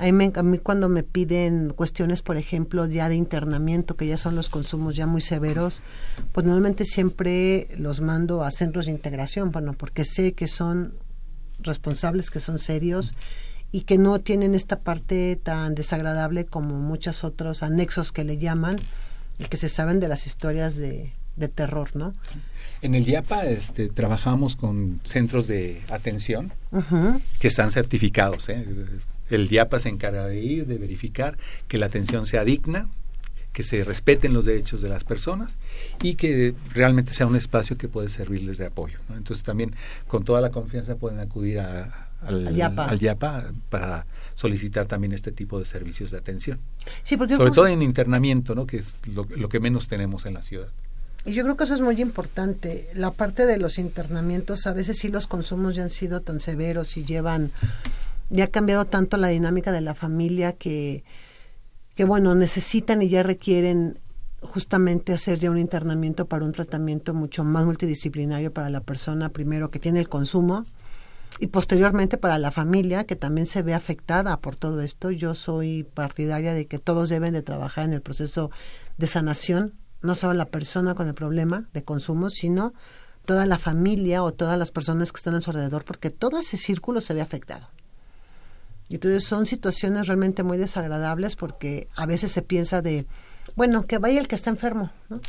[0.00, 4.06] A mí, me- a mí cuando me piden cuestiones, por ejemplo, ya de internamiento, que
[4.06, 5.82] ya son los consumos ya muy severos,
[6.32, 10.94] pues normalmente siempre los mando a centros de integración, bueno, porque sé que son
[11.60, 13.12] responsables, que son serios
[13.72, 18.76] y que no tienen esta parte tan desagradable como muchos otros anexos que le llaman
[19.38, 22.14] y que se saben de las historias de, de terror, ¿no?
[22.82, 26.52] En el IAPA este, trabajamos con centros de atención
[27.38, 28.48] que están certificados.
[28.48, 28.64] ¿eh?
[29.30, 32.88] El DIAPA se encarga de ir, de verificar que la atención sea digna,
[33.52, 35.56] que se respeten los derechos de las personas
[36.02, 38.98] y que realmente sea un espacio que puede servirles de apoyo.
[39.08, 39.16] ¿no?
[39.16, 39.74] Entonces también
[40.06, 44.04] con toda la confianza pueden acudir a- al, Al YAPA para
[44.34, 46.58] solicitar también este tipo de servicios de atención.
[47.02, 48.66] Sí, porque Sobre jus- todo en internamiento, ¿no?
[48.66, 50.68] que es lo, lo que menos tenemos en la ciudad.
[51.24, 52.88] Y yo creo que eso es muy importante.
[52.94, 56.96] La parte de los internamientos, a veces sí los consumos ya han sido tan severos
[56.96, 57.50] y llevan,
[58.30, 61.04] ya ha cambiado tanto la dinámica de la familia que,
[61.94, 63.98] que bueno, necesitan y ya requieren
[64.42, 69.68] justamente hacer ya un internamiento para un tratamiento mucho más multidisciplinario para la persona, primero
[69.68, 70.64] que tiene el consumo
[71.38, 75.10] y posteriormente para la familia que también se ve afectada por todo esto.
[75.10, 78.50] Yo soy partidaria de que todos deben de trabajar en el proceso
[78.96, 82.72] de sanación, no solo la persona con el problema de consumo, sino
[83.26, 86.56] toda la familia o todas las personas que están a su alrededor, porque todo ese
[86.56, 87.68] círculo se ve afectado.
[88.90, 93.06] Y entonces son situaciones realmente muy desagradables porque a veces se piensa de,
[93.54, 95.20] bueno, que vaya el que está enfermo, ¿no?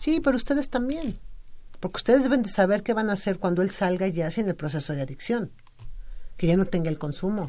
[0.00, 1.18] Sí, pero ustedes también,
[1.80, 4.56] porque ustedes deben de saber qué van a hacer cuando él salga ya sin el
[4.56, 5.50] proceso de adicción,
[6.38, 7.48] que ya no tenga el consumo.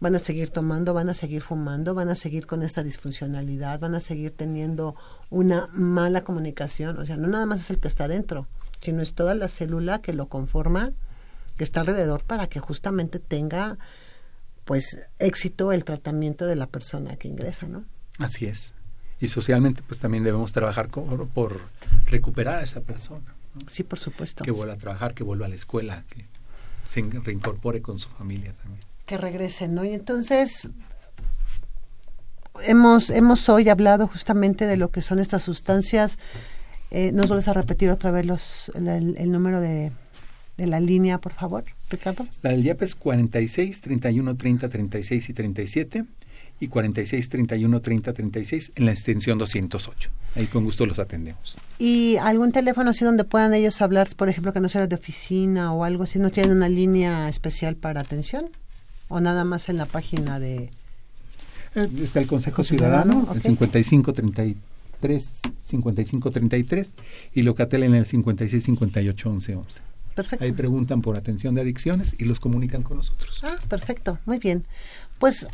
[0.00, 3.94] Van a seguir tomando, van a seguir fumando, van a seguir con esta disfuncionalidad, van
[3.94, 4.96] a seguir teniendo
[5.30, 6.98] una mala comunicación.
[6.98, 8.48] O sea, no nada más es el que está dentro,
[8.80, 10.90] sino es toda la célula que lo conforma,
[11.56, 13.78] que está alrededor para que justamente tenga
[14.64, 17.84] pues éxito el tratamiento de la persona que ingresa, ¿no?
[18.18, 18.74] Así es.
[19.20, 21.60] Y socialmente pues también debemos trabajar por, por
[22.06, 23.34] recuperar a esa persona.
[23.54, 23.68] ¿no?
[23.68, 24.44] Sí, por supuesto.
[24.44, 26.24] Que vuelva a trabajar, que vuelva a la escuela, que
[26.86, 28.82] se reincorpore con su familia también.
[29.06, 29.84] Que regrese, ¿no?
[29.84, 30.70] Y entonces
[32.64, 36.18] hemos, hemos hoy hablado justamente de lo que son estas sustancias.
[36.90, 39.92] Eh, ¿Nos vuelves a repetir otra vez los, el, el- el número de,
[40.62, 42.24] de la línea, por favor, Ricardo?
[42.40, 46.04] La del IAP es 46, 31, 30, 36 y 37
[46.60, 50.10] y 46, 31, 30, 36 en la extensión 208.
[50.36, 51.56] Ahí con gusto los atendemos.
[51.80, 55.72] ¿Y algún teléfono así donde puedan ellos hablar, por ejemplo, que no sea de oficina
[55.72, 56.20] o algo así?
[56.20, 58.48] ¿No tienen una línea especial para atención?
[59.08, 60.70] ¿O nada más en la página de...?
[61.74, 63.42] Eh, Está el Consejo Ciudadano, Ciudadano, el ok.
[63.42, 66.92] 55 33 55 33
[67.34, 69.91] y Locatel en el 56 58 11 11.
[70.14, 70.44] Perfecto.
[70.44, 73.40] Ahí preguntan por atención de adicciones y los comunican con nosotros.
[73.42, 74.64] Ah, perfecto, muy bien.
[75.18, 75.46] Pues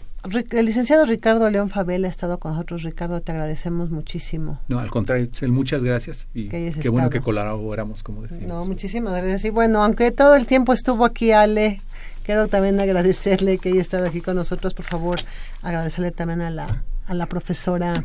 [0.50, 2.82] el licenciado Ricardo León Fabel ha estado con nosotros.
[2.82, 4.60] Ricardo, te agradecemos muchísimo.
[4.68, 8.48] No, al contrario, muchas gracias y qué bueno que colaboramos, como decimos.
[8.48, 9.44] No, muchísimas gracias.
[9.44, 11.80] Y bueno, aunque todo el tiempo estuvo aquí Ale,
[12.24, 14.74] quiero también agradecerle que haya estado aquí con nosotros.
[14.74, 15.20] Por favor,
[15.62, 18.04] agradecerle también a la, a la profesora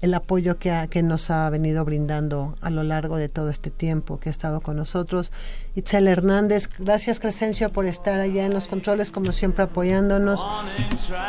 [0.00, 4.28] el apoyo que, nos ha venido brindando a lo largo de todo este tiempo que
[4.28, 5.32] ha estado con nosotros.
[5.74, 10.40] Itzel Hernández, gracias Crescencio por estar allá en los controles, como siempre apoyándonos.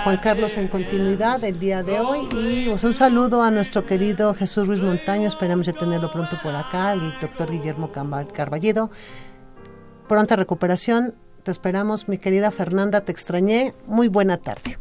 [0.03, 4.33] Juan Carlos en continuidad el día de hoy y pues, un saludo a nuestro querido
[4.33, 8.89] Jesús Ruiz Montaño, esperamos ya tenerlo pronto por acá, el doctor Guillermo Carballido.
[10.07, 11.13] Pronta recuperación,
[11.43, 14.77] te esperamos mi querida Fernanda, te extrañé, muy buena tarde.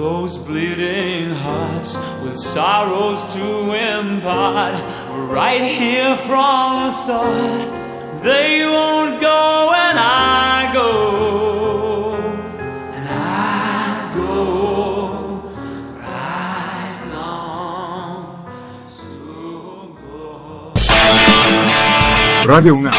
[0.00, 4.74] Those bleeding hearts with sorrows to impart,
[5.28, 7.60] right here from the start,
[8.22, 12.14] they won't go and I go,
[12.96, 15.42] and I go
[16.00, 18.24] right on
[18.96, 20.32] to go.
[22.46, 22.94] Radio UNAM.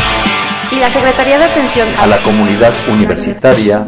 [0.71, 3.87] Y la Secretaría de Atención a la comunidad universitaria